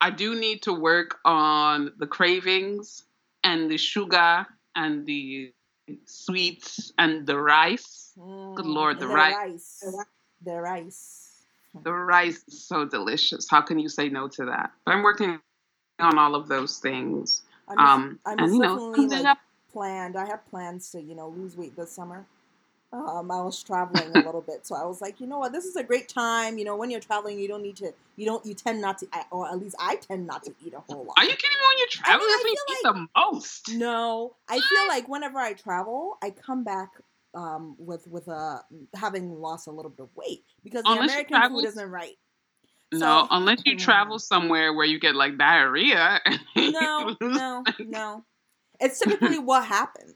I 0.00 0.10
do 0.10 0.38
need 0.38 0.62
to 0.62 0.72
work 0.72 1.18
on 1.24 1.92
the 1.98 2.06
cravings 2.06 3.04
and 3.42 3.70
the 3.70 3.76
sugar 3.78 4.46
and 4.76 5.04
the 5.06 5.52
sweets 6.06 6.92
and 6.98 7.26
the 7.26 7.38
rice. 7.38 8.12
Mm, 8.18 8.54
Good 8.54 8.66
lord, 8.66 9.00
the, 9.00 9.06
the 9.08 9.14
rice. 9.14 9.34
rice. 9.34 9.84
The 10.44 10.60
rice. 10.60 11.30
The 11.82 11.92
rice 11.92 12.44
is 12.46 12.66
so 12.66 12.84
delicious. 12.84 13.48
How 13.50 13.60
can 13.60 13.78
you 13.80 13.88
say 13.88 14.08
no 14.08 14.28
to 14.28 14.44
that? 14.46 14.70
But 14.84 14.94
I'm 14.94 15.02
working 15.02 15.40
on 15.98 16.18
all 16.18 16.34
of 16.34 16.48
those 16.48 16.78
things. 16.78 17.42
I'm, 17.68 17.78
Um, 17.78 18.18
I'm 18.26 18.38
and 18.38 18.52
you 18.52 18.58
know, 18.60 18.74
definitely 18.92 19.06
like 19.16 19.24
up- 19.26 19.38
planned. 19.72 20.16
I 20.16 20.26
have 20.26 20.44
plans 20.50 20.90
to, 20.90 21.00
you 21.00 21.14
know, 21.14 21.28
lose 21.28 21.56
weight 21.56 21.76
this 21.76 21.90
summer. 21.92 22.26
Um, 22.92 23.28
I 23.32 23.42
was 23.42 23.60
traveling 23.60 24.12
a 24.14 24.20
little 24.24 24.40
bit, 24.40 24.64
so 24.64 24.76
I 24.76 24.84
was 24.84 25.00
like, 25.00 25.20
you 25.20 25.26
know 25.26 25.38
what, 25.38 25.50
this 25.52 25.64
is 25.64 25.74
a 25.74 25.82
great 25.82 26.08
time. 26.08 26.58
You 26.58 26.64
know, 26.64 26.76
when 26.76 26.92
you're 26.92 27.00
traveling, 27.00 27.40
you 27.40 27.48
don't 27.48 27.62
need 27.62 27.74
to, 27.78 27.92
you 28.14 28.24
don't, 28.24 28.46
you 28.46 28.54
tend 28.54 28.80
not 28.80 28.98
to, 28.98 29.08
I- 29.12 29.24
or 29.32 29.48
at 29.48 29.58
least 29.58 29.74
I 29.80 29.96
tend 29.96 30.28
not 30.28 30.44
to 30.44 30.54
eat 30.64 30.74
a 30.74 30.80
whole 30.80 31.04
lot. 31.04 31.14
Are 31.16 31.24
you 31.24 31.30
kidding 31.34 31.58
me? 31.58 31.66
When 31.68 31.78
you're 31.78 31.88
traveling, 31.88 32.28
I 32.30 32.42
when 32.44 32.52
you 32.52 32.64
feel 32.68 32.76
eat 32.76 32.82
the 32.94 33.08
most. 33.32 33.70
No, 33.74 34.36
I 34.48 34.60
feel 34.60 34.86
like 34.86 35.08
whenever 35.08 35.38
I 35.40 35.54
travel, 35.54 36.18
I 36.22 36.30
come 36.30 36.62
back 36.62 36.90
um, 37.34 37.74
with 37.80 38.06
with 38.06 38.28
a 38.28 38.62
having 38.94 39.40
lost 39.40 39.66
a 39.66 39.72
little 39.72 39.90
bit 39.90 40.04
of 40.04 40.10
weight 40.14 40.44
because 40.62 40.84
the 40.84 40.90
Unless 40.90 41.16
you 41.16 41.24
American 41.26 41.50
food 41.50 41.64
isn't 41.64 41.90
right. 41.90 42.16
No, 43.00 43.26
unless 43.30 43.62
you 43.64 43.76
travel 43.76 44.18
somewhere 44.18 44.72
where 44.72 44.86
you 44.86 44.98
get 44.98 45.14
like 45.14 45.38
diarrhea. 45.38 46.20
No, 46.56 47.16
no, 47.20 47.64
no. 47.78 48.24
It's 48.80 48.98
typically 48.98 49.38
what 49.50 49.64
happens. 49.64 50.14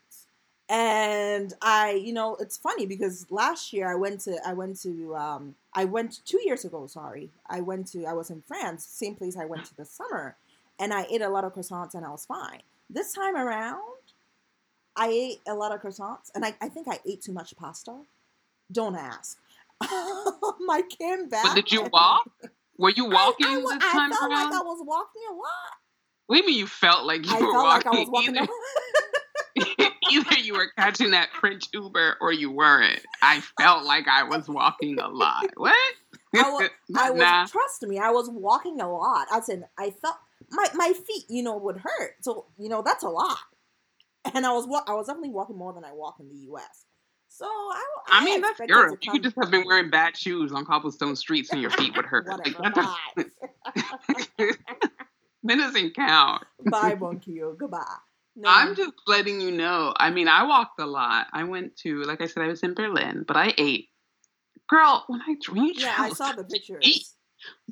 And 0.69 1.55
I, 1.63 1.93
you 1.93 2.13
know, 2.13 2.37
it's 2.37 2.57
funny 2.57 2.85
because 2.85 3.27
last 3.31 3.73
year 3.73 3.91
I 3.91 3.95
went 3.95 4.21
to, 4.23 4.39
I 4.47 4.53
went 4.53 4.81
to, 4.83 5.17
um, 5.17 5.55
I 5.73 5.85
went 5.85 6.21
two 6.27 6.41
years 6.45 6.65
ago. 6.65 6.87
Sorry, 6.87 7.31
I 7.49 7.61
went 7.61 7.87
to, 7.93 8.05
I 8.05 8.13
was 8.13 8.31
in 8.31 8.43
France, 8.43 8.85
same 8.85 9.15
place 9.15 9.37
I 9.37 9.47
went 9.47 9.65
to 9.67 9.77
this 9.77 9.91
summer, 9.91 10.37
and 10.79 10.93
I 10.93 11.07
ate 11.11 11.23
a 11.23 11.29
lot 11.29 11.45
of 11.45 11.55
croissants 11.55 11.95
and 11.95 12.05
I 12.05 12.11
was 12.11 12.27
fine. 12.27 12.61
This 12.91 13.13
time 13.13 13.37
around, 13.37 13.81
I 14.97 15.09
ate 15.09 15.41
a 15.47 15.55
lot 15.55 15.73
of 15.73 15.81
croissants 15.81 16.31
and 16.35 16.45
I, 16.45 16.55
I 16.61 16.69
think 16.69 16.87
I 16.89 16.99
ate 17.07 17.23
too 17.23 17.33
much 17.33 17.57
pasta. 17.57 17.97
Don't 18.71 18.97
ask. 18.97 19.39
I 19.81 20.83
came 20.99 21.29
back. 21.29 21.45
But 21.45 21.55
did 21.55 21.73
you 21.73 21.89
walk? 21.93 22.31
Were 22.79 22.91
you 22.91 23.07
walking 23.07 23.47
I, 23.49 23.51
I, 23.51 23.61
this 23.61 23.71
I 23.73 23.93
time 23.93 24.11
felt 24.11 24.31
around? 24.31 24.51
like 24.51 24.61
I 24.61 24.65
was 24.65 24.83
walking 24.87 25.23
a 25.31 25.35
lot. 25.35 25.73
what 26.27 26.37
do 26.37 26.43
you 26.43 26.47
mean 26.47 26.59
you 26.59 26.67
felt 26.67 27.05
like 27.07 27.27
you 27.27 27.35
I 27.35 27.41
were 27.41 27.53
felt 27.53 27.65
like 27.65 27.87
walking? 27.87 27.99
I 27.99 28.01
was 28.01 28.09
walking 28.11 28.37
a 28.37 28.49
either, 29.57 29.91
either 30.11 30.39
you 30.39 30.55
were 30.55 30.69
catching 30.79 31.11
that 31.11 31.31
French 31.41 31.65
Uber 31.73 32.17
or 32.21 32.33
you 32.33 32.51
weren't. 32.51 33.01
I 33.23 33.41
felt 33.59 33.85
like 33.85 34.07
I 34.09 34.23
was 34.25 34.49
walking 34.49 34.99
a 35.01 35.09
lot. 35.09 35.45
What? 35.57 35.75
I 36.37 36.51
was, 36.51 36.71
I 36.97 37.11
was 37.11 37.19
Nah. 37.21 37.47
trust 37.47 37.83
me, 37.83 37.99
I 37.99 38.11
was 38.11 38.29
walking 38.31 38.81
a 38.81 38.91
lot. 38.91 39.27
I 39.33 39.41
said 39.41 39.65
I 39.79 39.91
felt 39.91 40.17
my 40.51 40.67
my 40.75 40.93
feet, 40.93 41.25
you 41.29 41.43
know, 41.43 41.57
would 41.57 41.79
hurt. 41.79 42.13
So 42.21 42.47
you 42.59 42.69
know 42.69 42.83
that's 42.83 43.03
a 43.03 43.09
lot. 43.09 43.39
And 44.35 44.45
I 44.47 44.53
was 44.53 44.67
I 44.87 44.95
was 44.95 45.07
definitely 45.07 45.31
walking 45.31 45.57
more 45.57 45.73
than 45.73 45.85
I 45.85 45.93
walk 45.93 46.17
in 46.21 46.29
the 46.29 46.37
U.S. 46.51 46.85
So 47.39 47.47
I, 47.47 47.85
I 48.09 48.25
mean, 48.25 48.41
that's 48.41 48.59
Europe. 48.67 48.99
You 49.01 49.13
could 49.13 49.23
just 49.23 49.37
have 49.41 49.53
been 49.53 49.65
wearing 49.65 49.91
bad 49.91 50.17
shoes 50.17 50.51
on 50.51 50.67
cobblestone 50.67 51.15
streets 51.15 51.51
and 51.53 51.63
your 51.63 51.71
feet 51.71 51.95
would 51.95 52.05
hurt. 52.05 52.27
Like, 52.27 52.59
whatever. 52.59 52.89
That 53.15 53.31
doesn't 54.37 54.59
that 55.45 55.57
doesn't 55.57 55.95
count. 55.95 56.43
bye, 56.69 56.97
Bonkyo. 56.97 57.57
Goodbye. 57.57 57.85
No. 58.35 58.49
I'm 58.49 58.75
just 58.75 58.91
letting 59.07 59.41
you 59.41 59.53
know. 59.53 59.95
I 59.99 60.11
mean, 60.11 60.27
I 60.27 60.43
walked 60.47 60.81
a 60.81 60.87
lot. 60.87 61.29
I 61.33 61.45
went 61.45 61.77
to, 61.79 62.03
like 62.03 62.21
I 62.21 62.27
said, 62.27 62.43
I 62.43 62.49
was 62.49 62.65
in 62.65 62.75
Berlin, 62.75 63.25
but 63.27 63.37
I 63.37 63.55
ate. 63.57 63.91
Girl, 64.69 65.05
when 65.07 65.21
I 65.21 65.37
when 65.53 65.67
you 65.67 65.75
yeah, 65.77 65.95
I 65.97 66.09
saw 66.09 66.33
the 66.33 66.43
pictures. 66.43 67.15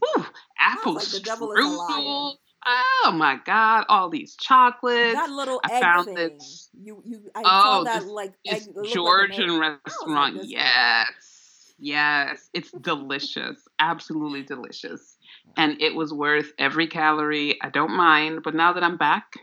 Whew, 0.00 0.26
apple 0.60 0.94
like 0.94 1.08
the 1.08 1.18
devil 1.18 1.52
is 1.52 1.58
a 1.58 1.68
strudel. 1.68 2.34
Oh 2.68 3.12
my 3.14 3.38
god, 3.44 3.84
all 3.88 4.08
these 4.10 4.34
chocolates. 4.36 5.14
That 5.14 5.30
little 5.30 5.60
I 5.64 5.74
egg 5.74 5.82
found 5.82 6.06
thing. 6.06 6.14
this- 6.16 6.68
You 6.74 7.00
you 7.04 7.30
I 7.34 7.42
saw 7.42 7.78
Oh, 7.80 7.84
that 7.84 8.02
this- 8.02 8.10
like 8.10 8.34
egg, 8.46 8.62
looked 8.66 8.76
like 8.78 8.92
Georgian 8.94 9.58
restaurant. 9.60 10.36
is- 10.40 10.50
yes. 10.50 11.74
Yes. 11.78 12.50
It's 12.54 12.70
delicious. 12.72 13.68
Absolutely 13.78 14.42
delicious. 14.42 15.16
And 15.56 15.80
it 15.80 15.94
was 15.94 16.12
worth 16.12 16.52
every 16.58 16.86
calorie. 16.86 17.60
I 17.62 17.68
don't 17.68 17.92
mind. 17.92 18.42
But 18.42 18.54
now 18.54 18.72
that 18.72 18.82
I'm 18.82 18.96
back, 18.96 19.34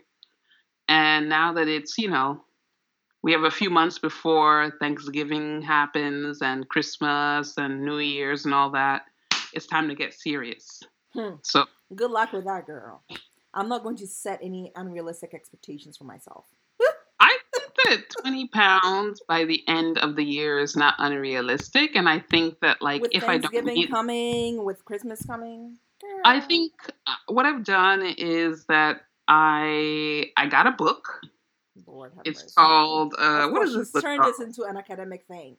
and 0.89 1.29
now 1.29 1.53
that 1.53 1.67
it's, 1.67 1.97
you 1.97 2.09
know, 2.09 2.43
we 3.21 3.31
have 3.31 3.43
a 3.43 3.51
few 3.51 3.69
months 3.69 3.99
before 3.99 4.73
Thanksgiving 4.81 5.61
happens 5.61 6.41
and 6.41 6.67
Christmas 6.67 7.57
and 7.57 7.85
New 7.85 7.99
Year's 7.99 8.45
and 8.45 8.53
all 8.53 8.69
that, 8.71 9.03
it's 9.53 9.67
time 9.67 9.87
to 9.87 9.95
get 9.95 10.13
serious. 10.13 10.81
Hmm. 11.13 11.35
So 11.43 11.65
Good 11.95 12.11
luck 12.11 12.33
with 12.33 12.45
that, 12.45 12.65
girl. 12.65 13.03
I'm 13.53 13.69
not 13.69 13.83
going 13.83 13.97
to 13.97 14.07
set 14.07 14.39
any 14.41 14.71
unrealistic 14.75 15.33
expectations 15.33 15.97
for 15.97 16.05
myself. 16.05 16.45
I 17.19 17.37
think 17.53 17.71
that 17.85 18.21
20 18.21 18.47
pounds 18.49 19.21
by 19.27 19.45
the 19.45 19.63
end 19.67 19.97
of 19.99 20.15
the 20.15 20.23
year 20.25 20.59
is 20.59 20.75
not 20.75 20.95
unrealistic. 20.97 21.95
And 21.95 22.09
I 22.09 22.19
think 22.19 22.59
that, 22.59 22.81
like, 22.81 23.01
with 23.01 23.11
if 23.13 23.23
I 23.23 23.37
don't 23.37 23.51
Thanksgiving 23.51 23.87
coming, 23.87 24.65
with 24.65 24.83
Christmas 24.83 25.25
coming. 25.25 25.77
I 26.25 26.41
think 26.41 26.73
uh, 27.07 27.13
what 27.27 27.45
I've 27.45 27.63
done 27.63 28.01
is 28.17 28.65
that 28.65 29.01
I 29.27 30.31
I 30.35 30.47
got 30.47 30.67
a 30.67 30.71
book. 30.71 31.21
Lord 31.87 32.11
have 32.15 32.23
It's 32.25 32.41
mercy. 32.41 32.53
called 32.57 33.15
uh, 33.17 33.47
what 33.49 33.67
is 33.67 33.91
this 33.91 34.01
turned 34.01 34.23
this 34.25 34.39
into 34.39 34.63
an 34.63 34.75
academic 34.75 35.25
thing. 35.27 35.55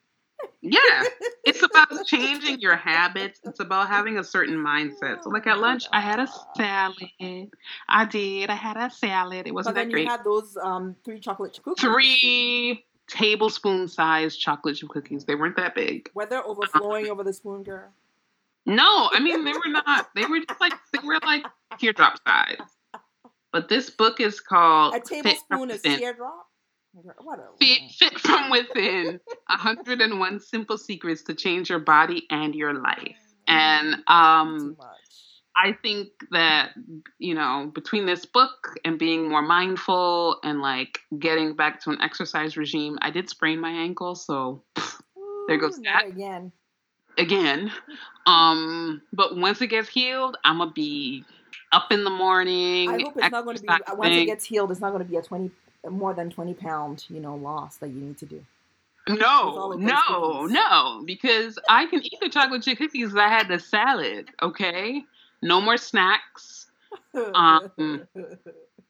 Yeah, 0.65 0.81
it's 1.45 1.63
about 1.63 2.07
changing 2.07 2.59
your 2.61 2.75
habits. 2.75 3.39
It's 3.45 3.61
about 3.61 3.89
having 3.89 4.19
a 4.19 4.25
certain 4.25 4.57
mindset. 4.57 5.23
So, 5.23 5.29
like 5.29 5.47
at 5.47 5.59
lunch, 5.59 5.85
I 5.93 6.01
had 6.01 6.21
a 6.21 6.27
salad. 6.57 7.51
I 7.89 8.05
did. 8.07 8.49
I 8.49 8.55
had 8.55 8.79
a 8.79 8.91
salad. 8.91 9.47
It 9.47 9.53
wasn't 9.53 9.75
then 9.75 9.91
that 9.91 10.01
you 10.01 10.07
had 10.07 10.25
those 10.25 10.57
um, 10.57 10.97
three 11.05 11.21
chocolate 11.21 11.61
cookies. 11.63 11.83
Three 11.83 12.85
tablespoon 13.09 13.89
sized 13.89 14.41
chocolate 14.41 14.77
chip 14.77 14.89
cookies. 14.89 15.27
They 15.27 15.35
weren't 15.35 15.57
that 15.57 15.75
big. 15.75 16.11
Were 16.15 16.25
they 16.25 16.37
overflowing 16.37 17.09
over 17.09 17.23
the 17.23 17.35
spoon, 17.35 17.63
girl? 17.63 17.91
No, 18.65 19.11
I 19.13 19.21
mean 19.21 19.45
they 19.45 19.53
were 19.53 19.69
not. 19.69 20.09
They 20.15 20.25
were 20.25 20.41
just 20.41 20.61
like 20.61 20.73
they 20.95 21.07
were 21.07 21.19
like 21.23 21.45
teardrop 21.79 22.19
size. 22.27 22.57
But 23.53 23.69
this 23.69 23.91
book 23.91 24.19
is 24.19 24.41
called 24.41 24.95
A 24.95 25.01
tablespoon 25.01 25.71
is 25.71 25.83
Within. 25.83 25.99
teardrop? 25.99 26.47
What 26.95 27.41
a 27.41 27.43
Fit, 27.59 27.91
Fit 27.99 28.19
from 28.21 28.51
Within: 28.51 29.19
101 29.47 30.41
Simple 30.41 30.79
Secrets 30.79 31.23
to 31.25 31.35
Change 31.35 31.69
Your 31.69 31.81
Body 31.81 32.25
and 32.31 32.55
Your 32.55 32.75
Life. 32.75 33.17
And 33.49 33.97
um, 34.07 34.77
I 35.57 35.73
think 35.83 36.09
that 36.31 36.71
you 37.19 37.35
know 37.35 37.73
between 37.75 38.07
this 38.07 38.25
book 38.25 38.77
and 38.85 38.97
being 38.97 39.29
more 39.29 39.43
mindful 39.43 40.39
and 40.45 40.61
like 40.61 41.01
getting 41.19 41.57
back 41.57 41.81
to 41.83 41.91
an 41.91 42.01
exercise 42.01 42.57
regime, 42.57 42.97
I 43.03 43.11
did 43.11 43.29
sprain 43.29 43.61
my 43.61 43.71
ankle, 43.71 44.15
so 44.15 44.63
there 45.49 45.59
goes 45.59 45.81
that. 45.81 46.05
again. 46.07 46.53
again. 47.19 47.73
Um, 48.27 49.03
but 49.13 49.37
once 49.37 49.61
it 49.61 49.67
gets 49.67 49.89
healed, 49.89 50.37
I'm 50.45 50.59
gonna 50.59 50.71
be 50.71 51.25
up 51.73 51.91
in 51.91 52.05
the 52.05 52.11
morning. 52.11 52.89
I 52.89 53.03
hope 53.03 53.17
it's 53.17 53.33
not 53.33 53.45
going 53.45 53.57
to 53.57 53.63
be 53.63 53.69
once 53.95 54.17
it 54.17 54.27
gets 54.27 54.45
healed. 54.45 54.71
It's 54.71 54.81
not 54.81 54.91
going 54.91 55.03
to 55.03 55.09
be 55.09 55.17
a 55.17 55.23
twenty 55.23 55.51
more 55.91 56.15
than 56.15 56.31
twenty 56.31 56.55
pound 56.55 57.05
you 57.09 57.21
know 57.21 57.35
loss 57.37 57.77
that 57.79 57.89
you 57.89 58.01
need 58.01 58.19
to 58.19 58.27
do. 58.27 58.45
No, 59.09 59.27
all 59.27 59.73
of 59.73 59.81
those 59.81 59.91
no, 59.91 60.47
no, 60.47 61.03
because 61.05 61.59
I 61.69 61.85
can 61.87 62.03
eat 62.03 62.17
the 62.23 62.29
chocolate 62.31 62.63
chip 62.63 62.79
cookies. 62.79 63.15
I 63.15 63.29
had 63.29 63.49
the 63.49 63.59
salad. 63.59 64.31
Okay, 64.41 65.03
no 65.43 65.61
more 65.61 65.77
snacks. 65.77 66.69
Um, 67.35 67.71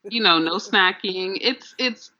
You 0.09 0.21
know, 0.21 0.39
no 0.39 0.55
snacking. 0.69 1.37
It's 1.41 1.75
it's. 1.77 2.11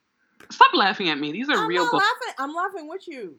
Stop 0.52 0.74
laughing 0.76 1.10
at 1.10 1.18
me. 1.18 1.32
These 1.32 1.50
are 1.50 1.58
I'm 1.58 1.68
real 1.68 1.90
goals. 1.90 2.04
laughing. 2.04 2.34
I'm 2.38 2.54
laughing 2.54 2.88
with 2.88 3.08
you. 3.08 3.36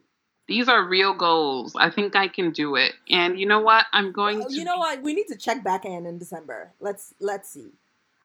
These 0.48 0.68
are 0.68 0.82
real 0.84 1.12
goals. 1.12 1.74
I 1.78 1.90
think 1.90 2.16
I 2.16 2.26
can 2.28 2.50
do 2.52 2.76
it. 2.76 2.92
And 3.10 3.38
you 3.38 3.46
know 3.46 3.60
what? 3.60 3.86
I'm 3.92 4.10
going 4.12 4.38
Well, 4.38 4.48
to. 4.48 4.54
you 4.54 4.64
know 4.64 4.78
what? 4.78 5.02
We 5.02 5.12
need 5.14 5.26
to 5.28 5.36
check 5.36 5.62
back 5.62 5.84
in 5.84 6.06
in 6.06 6.18
December. 6.18 6.72
Let's 6.80 7.14
let's 7.20 7.48
see. 7.50 7.72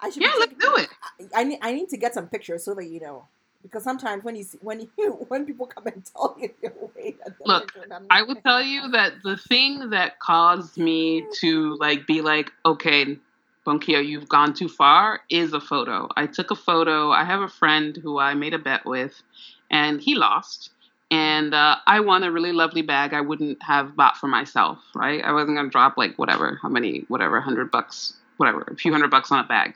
I 0.02 0.10
should. 0.10 0.24
Yeah, 0.24 0.34
let's 0.40 0.54
do 0.54 0.76
it. 0.76 0.90
I 1.36 1.44
need 1.44 1.60
I 1.62 1.74
need 1.74 1.90
to 1.90 1.98
get 1.98 2.14
some 2.14 2.28
pictures 2.28 2.64
so 2.64 2.74
that 2.76 2.86
you 2.86 3.00
know. 3.00 3.26
Because 3.62 3.84
sometimes 3.84 4.24
when 4.24 4.36
you 4.36 4.44
see, 4.44 4.58
when 4.62 4.80
you 4.98 5.12
when 5.28 5.46
people 5.46 5.68
come 5.68 5.86
and 5.88 6.04
tell 6.06 6.36
you 6.40 6.50
weight, 6.96 7.20
Look, 7.46 7.74
I 8.10 8.24
will 8.24 8.36
tell 8.36 8.62
you 8.62 8.90
that 8.90 9.14
the 9.24 9.38
thing 9.38 9.92
that 9.92 10.20
caused 10.20 10.78
me 10.78 11.26
to 11.42 11.78
like 11.80 12.08
be 12.08 12.22
like, 12.22 12.52
okay, 12.66 13.18
Bonkio, 13.66 14.06
you've 14.06 14.28
gone 14.28 14.54
too 14.54 14.68
far 14.68 15.22
is 15.30 15.54
a 15.54 15.62
photo. 15.62 16.10
I 16.18 16.26
took 16.26 16.50
a 16.50 16.56
photo. 16.56 17.12
I 17.12 17.24
have 17.24 17.42
a 17.42 17.48
friend 17.48 17.98
who 18.02 18.18
I 18.18 18.34
made 18.34 18.56
a 18.56 18.60
bet 18.60 18.86
with, 18.86 19.22
and 19.70 20.02
he 20.02 20.16
lost. 20.16 20.72
And 21.12 21.54
uh, 21.54 21.76
I 21.86 22.00
won 22.00 22.24
a 22.24 22.32
really 22.32 22.54
lovely 22.54 22.82
bag 22.82 23.14
I 23.14 23.20
wouldn't 23.20 23.62
have 23.62 23.98
bought 23.98 24.16
for 24.16 24.28
myself, 24.28 24.80
right? 24.96 25.22
I 25.24 25.34
wasn't 25.34 25.58
gonna 25.58 25.70
drop 25.70 25.98
like 25.98 26.18
whatever, 26.18 26.58
how 26.62 26.70
many, 26.70 27.04
whatever, 27.10 27.42
hundred 27.42 27.70
bucks, 27.70 28.14
whatever, 28.38 28.62
a 28.62 28.76
few 28.76 28.94
hundred 28.94 29.12
bucks 29.12 29.30
on 29.30 29.44
a 29.44 29.48
bag. 29.48 29.76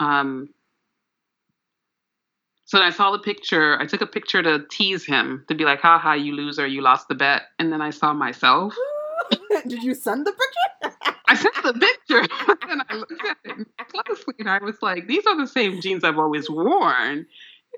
Um, 0.00 0.50
so 2.64 2.80
I 2.80 2.90
saw 2.90 3.12
the 3.12 3.20
picture. 3.20 3.80
I 3.80 3.86
took 3.86 4.00
a 4.00 4.06
picture 4.06 4.42
to 4.42 4.64
tease 4.70 5.04
him, 5.04 5.44
to 5.48 5.54
be 5.54 5.64
like, 5.64 5.80
haha, 5.80 6.14
you 6.14 6.34
loser, 6.34 6.66
you 6.66 6.82
lost 6.82 7.06
the 7.08 7.14
bet. 7.14 7.42
And 7.58 7.72
then 7.72 7.80
I 7.80 7.90
saw 7.90 8.12
myself. 8.12 8.74
Did 9.68 9.82
you 9.84 9.94
send 9.94 10.26
the 10.26 10.32
picture? 10.32 10.96
I 11.28 11.34
sent 11.36 11.54
the 11.62 11.72
picture 11.74 12.20
and 12.70 12.82
I 12.88 12.94
looked 12.94 13.24
at 13.24 13.36
it 13.44 13.66
closely 13.88 14.34
and 14.40 14.50
I 14.50 14.58
was 14.58 14.76
like, 14.82 15.06
these 15.06 15.26
are 15.26 15.36
the 15.36 15.46
same 15.46 15.80
jeans 15.80 16.04
I've 16.04 16.18
always 16.18 16.50
worn. 16.50 17.26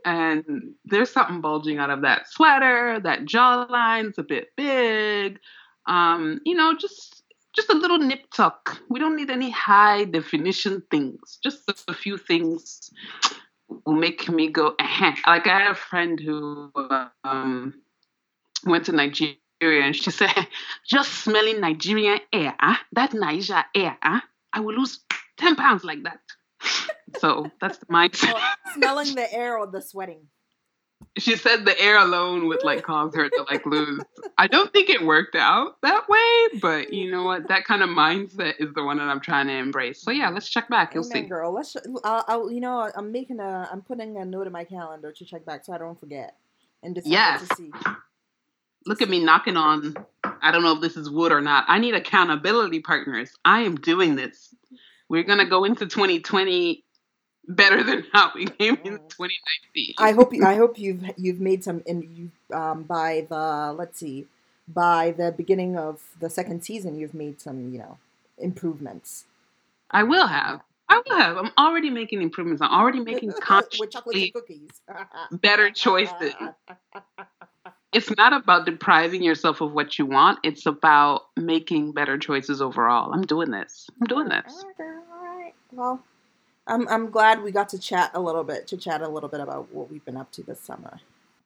and 0.04 0.74
there's 0.84 1.10
something 1.10 1.40
bulging 1.40 1.78
out 1.78 1.90
of 1.90 2.02
that 2.02 2.28
sweater. 2.30 3.00
That 3.00 3.24
jawline's 3.24 4.18
a 4.18 4.22
bit 4.22 4.48
big. 4.56 5.38
Um, 5.86 6.40
you 6.44 6.54
know, 6.54 6.74
just 6.78 7.17
just 7.58 7.70
a 7.70 7.74
little 7.74 7.98
nip 7.98 8.30
tuck. 8.32 8.80
We 8.88 9.00
don't 9.00 9.16
need 9.16 9.30
any 9.30 9.50
high 9.50 10.04
definition 10.04 10.84
things. 10.92 11.40
Just 11.42 11.68
a 11.88 11.92
few 11.92 12.16
things 12.16 12.90
will 13.84 13.96
make 13.96 14.28
me 14.28 14.48
go. 14.48 14.76
Like 14.78 15.46
I 15.48 15.58
had 15.58 15.70
a 15.72 15.74
friend 15.74 16.20
who 16.20 16.70
um, 17.24 17.74
went 18.64 18.84
to 18.86 18.92
Nigeria 18.92 19.82
and 19.82 19.96
she 19.96 20.12
said, 20.12 20.46
"Just 20.86 21.12
smelling 21.24 21.60
Nigerian 21.60 22.20
air, 22.32 22.54
ah, 22.60 22.80
that 22.92 23.12
Niger 23.12 23.64
air, 23.74 23.98
ah, 24.04 24.22
I 24.52 24.60
will 24.60 24.76
lose 24.76 25.00
ten 25.36 25.56
pounds 25.56 25.82
like 25.82 26.04
that." 26.04 26.20
so 27.18 27.50
that's 27.60 27.78
mindset. 27.90 28.34
Well, 28.34 28.74
smelling 28.74 29.14
the 29.16 29.32
air 29.32 29.58
or 29.58 29.66
the 29.66 29.82
sweating. 29.82 30.28
She 31.16 31.36
said 31.36 31.64
the 31.64 31.78
air 31.80 31.98
alone 31.98 32.46
would 32.48 32.62
like 32.62 32.82
cause 32.84 33.14
her 33.14 33.28
to 33.28 33.46
like 33.50 33.66
lose. 33.66 34.00
I 34.36 34.46
don't 34.46 34.72
think 34.72 34.88
it 34.88 35.02
worked 35.02 35.34
out 35.34 35.80
that 35.82 36.08
way, 36.08 36.60
but 36.60 36.92
you 36.92 37.10
know 37.10 37.24
what? 37.24 37.48
That 37.48 37.64
kind 37.64 37.82
of 37.82 37.88
mindset 37.88 38.54
is 38.60 38.72
the 38.74 38.84
one 38.84 38.98
that 38.98 39.08
I'm 39.08 39.20
trying 39.20 39.48
to 39.48 39.52
embrace. 39.52 40.00
So 40.02 40.10
yeah, 40.10 40.28
let's 40.28 40.48
check 40.48 40.68
back. 40.68 40.94
You'll 40.94 41.04
Amen, 41.04 41.24
see. 41.24 41.28
girl. 41.28 41.52
Let's. 41.52 41.76
I'll, 42.04 42.24
I'll. 42.28 42.52
You 42.52 42.60
know, 42.60 42.90
I'm 42.94 43.10
making 43.10 43.40
a. 43.40 43.68
I'm 43.70 43.82
putting 43.82 44.16
a 44.16 44.24
note 44.24 44.46
in 44.46 44.52
my 44.52 44.64
calendar 44.64 45.10
to 45.12 45.24
check 45.24 45.44
back 45.44 45.64
so 45.64 45.72
I 45.72 45.78
don't 45.78 45.98
forget. 45.98 46.36
And 46.82 47.00
Yes. 47.04 47.48
to 47.48 47.54
see. 47.56 47.72
Look 48.86 49.02
at 49.02 49.08
me 49.08 49.22
knocking 49.22 49.56
on. 49.56 49.96
I 50.40 50.52
don't 50.52 50.62
know 50.62 50.74
if 50.74 50.80
this 50.80 50.96
is 50.96 51.10
wood 51.10 51.32
or 51.32 51.40
not. 51.40 51.64
I 51.66 51.78
need 51.78 51.94
accountability 51.94 52.80
partners. 52.80 53.32
I 53.44 53.60
am 53.60 53.76
doing 53.76 54.14
this. 54.14 54.54
We're 55.08 55.24
gonna 55.24 55.46
go 55.48 55.64
into 55.64 55.86
2020 55.86 56.84
better 57.48 57.82
than 57.82 58.04
how 58.12 58.30
we 58.34 58.46
came 58.46 58.74
in 58.84 58.98
2019. 58.98 59.94
I 59.98 60.12
hope. 60.12 60.32
You, 60.32 60.44
I 60.44 60.54
hope 60.54 60.78
you've 60.78 61.02
you've 61.16 61.40
made 61.40 61.64
some. 61.64 61.82
And 61.86 62.04
you 62.04 62.56
um 62.56 62.84
by 62.84 63.26
the 63.28 63.74
let's 63.76 63.98
see, 63.98 64.26
by 64.68 65.12
the 65.16 65.32
beginning 65.32 65.76
of 65.76 66.02
the 66.20 66.30
second 66.30 66.62
season, 66.62 66.98
you've 66.98 67.14
made 67.14 67.40
some 67.40 67.72
you 67.72 67.78
know 67.78 67.98
improvements. 68.38 69.24
I 69.90 70.02
will 70.02 70.26
have. 70.26 70.60
I 70.90 71.02
will 71.06 71.18
have. 71.18 71.36
I'm 71.36 71.50
already 71.58 71.90
making 71.90 72.22
improvements. 72.22 72.62
I'm 72.62 72.70
already 72.70 73.00
making 73.00 73.28
with 73.34 73.44
chocolate 73.44 73.90
chip 73.90 74.04
consciously 74.04 74.30
cookies. 74.30 74.70
better 75.32 75.70
choices. 75.70 76.34
It's 77.92 78.14
not 78.16 78.34
about 78.34 78.66
depriving 78.66 79.22
yourself 79.22 79.62
of 79.62 79.72
what 79.72 79.98
you 79.98 80.04
want. 80.04 80.40
It's 80.44 80.66
about 80.66 81.22
making 81.36 81.92
better 81.92 82.18
choices 82.18 82.60
overall. 82.60 83.12
I'm 83.14 83.22
doing 83.22 83.50
this. 83.50 83.88
I'm 84.00 84.06
doing 84.06 84.28
this. 84.28 84.54
All 84.54 84.64
right, 84.66 84.76
girl, 84.76 85.02
all 85.10 85.38
right. 85.38 85.54
Well, 85.72 86.02
I'm 86.68 86.86
I'm 86.88 87.10
glad 87.10 87.42
we 87.42 87.50
got 87.52 87.70
to 87.70 87.78
chat 87.78 88.12
a 88.14 88.20
little 88.20 88.44
bit 88.44 88.66
to 88.68 88.76
chat 88.76 89.02
a 89.02 89.08
little 89.08 89.28
bit 89.28 89.40
about 89.40 89.72
what 89.74 89.90
we've 89.90 90.04
been 90.04 90.16
up 90.16 90.30
to 90.32 90.42
this 90.42 90.60
summer. 90.60 91.00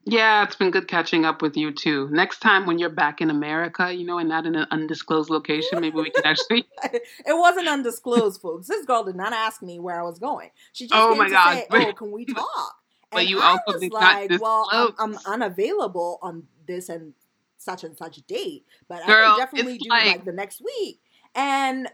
Yeah, 0.04 0.42
it's 0.42 0.56
been 0.56 0.72
good 0.72 0.88
catching 0.88 1.24
up 1.24 1.42
with 1.42 1.56
you 1.56 1.70
too. 1.72 2.08
Next 2.10 2.40
time 2.40 2.66
when 2.66 2.80
you're 2.80 2.90
back 2.90 3.20
in 3.20 3.30
America, 3.30 3.94
you 3.94 4.04
know, 4.04 4.18
and 4.18 4.28
not 4.28 4.46
in 4.46 4.56
an 4.56 4.66
undisclosed 4.72 5.30
location, 5.30 5.80
maybe 5.80 5.96
we 5.96 6.10
can 6.10 6.26
actually. 6.26 6.66
it 6.84 7.02
wasn't 7.28 7.68
undisclosed, 7.68 8.40
folks. 8.40 8.66
This 8.66 8.84
girl 8.84 9.04
did 9.04 9.14
not 9.14 9.32
ask 9.32 9.62
me 9.62 9.78
where 9.78 10.00
I 10.00 10.02
was 10.02 10.18
going. 10.18 10.50
She 10.72 10.86
just 10.88 10.94
Oh 10.94 11.10
came 11.10 11.18
my 11.18 11.30
God. 11.30 11.54
say, 11.54 11.66
"Oh, 11.70 11.92
can 11.92 12.10
we 12.10 12.24
talk?" 12.34 12.74
But 13.12 13.28
you 13.28 13.40
I 13.40 13.50
also 13.52 13.78
was 13.78 13.90
like, 13.92 14.30
"Well, 14.40 14.68
I'm, 14.72 14.94
I'm 14.98 15.18
unavailable 15.26 16.18
on 16.20 16.48
this 16.66 16.88
and 16.88 17.14
such 17.58 17.84
and 17.84 17.96
such 17.96 18.26
date, 18.26 18.64
but 18.88 19.02
I 19.04 19.06
Girl, 19.06 19.36
can 19.36 19.46
definitely 19.46 19.78
do 19.78 19.90
like- 19.90 20.06
like 20.06 20.24
the 20.24 20.32
next 20.32 20.60
week." 20.64 21.00
And 21.36 21.86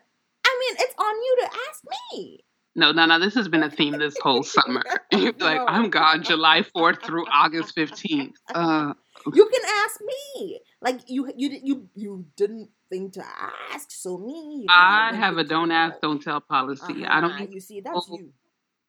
I 0.44 0.58
mean, 0.60 0.76
it's 0.80 0.94
on 0.98 1.14
you 1.14 1.36
to 1.42 1.50
ask 1.68 1.84
me. 2.14 2.44
No, 2.78 2.92
no, 2.92 3.06
no. 3.06 3.18
This 3.18 3.34
has 3.34 3.48
been 3.48 3.64
a 3.64 3.70
theme 3.70 3.98
this 3.98 4.16
whole 4.22 4.44
summer. 4.44 4.84
You're 5.10 5.32
like, 5.38 5.58
No. 5.58 5.66
I'm 5.66 5.90
gone 5.90 6.22
July 6.22 6.62
4th 6.62 7.02
through 7.02 7.26
August 7.26 7.74
15th. 7.76 8.34
Uh, 8.54 8.94
You 9.34 9.46
can 9.52 9.62
ask 9.84 10.00
me. 10.00 10.60
Like 10.80 11.00
you, 11.08 11.28
you, 11.36 11.58
you, 11.64 11.88
you 11.96 12.26
didn't 12.36 12.70
think 12.88 13.14
to 13.14 13.24
ask, 13.72 13.90
so 13.90 14.16
me. 14.16 14.64
I 14.70 15.12
have 15.12 15.38
a 15.38 15.44
don't 15.44 15.72
ask, 15.72 16.00
don't 16.00 16.22
tell 16.22 16.40
policy. 16.40 17.04
I 17.04 17.18
Uh-huh, 17.18 17.38
don't. 17.38 17.52
You 17.52 17.58
see, 17.60 17.80
that's 17.80 18.06
Oh, 18.08 18.16
you. 18.16 18.32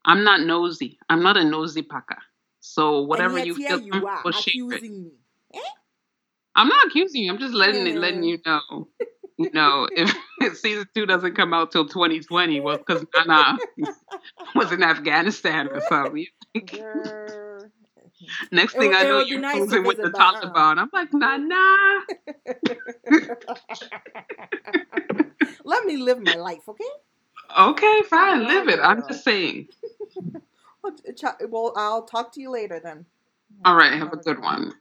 I'm 0.06 0.24
not 0.24 0.42
nosy. 0.42 1.00
I'm 1.10 1.24
not 1.24 1.36
a 1.36 1.44
nosy 1.44 1.82
paka. 1.82 2.18
So 2.60 3.02
whatever 3.02 3.40
you 3.40 3.56
feel 3.56 3.80
you 3.80 3.92
comfortable 3.92 4.32
sharing. 4.32 4.82
me. 4.92 5.12
I'm 6.56 6.68
not 6.68 6.88
accusing 6.88 7.24
you. 7.24 7.32
I'm 7.32 7.40
just 7.40 7.54
letting 7.54 7.88
it, 7.88 7.96
letting 7.98 8.24
you 8.24 8.38
know. 8.46 8.88
You 9.40 9.52
know, 9.54 9.88
if, 9.92 10.14
if 10.42 10.58
season 10.58 10.86
two 10.94 11.06
doesn't 11.06 11.36
come 11.36 11.54
out 11.54 11.72
till 11.72 11.88
2020, 11.88 12.60
well, 12.60 12.78
because 12.78 13.06
Nana 13.16 13.58
was 14.56 14.72
in 14.74 14.84
Afghanistan 14.84 15.70
or 15.70 15.82
something. 15.82 16.26
Next 18.52 18.74
thing 18.74 18.90
would- 18.90 18.98
I 18.98 19.04
know, 19.04 19.20
you're 19.22 19.40
nice 19.40 19.56
to 19.56 19.62
posing 19.62 19.84
with 19.86 19.98
the. 19.98 20.10
Taliban. 20.10 20.78
I'm 20.78 20.90
like, 20.92 21.14
Nana. 21.14 22.02
Let 25.64 25.86
me 25.86 25.98
live 25.98 26.20
my 26.22 26.36
life, 26.36 26.68
okay? 26.68 26.84
Okay, 27.58 28.02
fine, 28.10 28.46
live 28.46 28.68
it. 28.68 28.80
I'm 28.82 29.08
just 29.08 29.24
saying. 29.24 29.70
Well, 31.50 31.74
I'll 31.78 32.04
talk 32.04 32.34
to 32.34 32.42
you 32.42 32.52
later 32.52 32.80
then. 32.84 33.06
All 33.66 33.76
right, 33.76 33.94
have 33.94 34.12
a 34.14 34.18
good 34.18 34.42
one. 34.42 34.74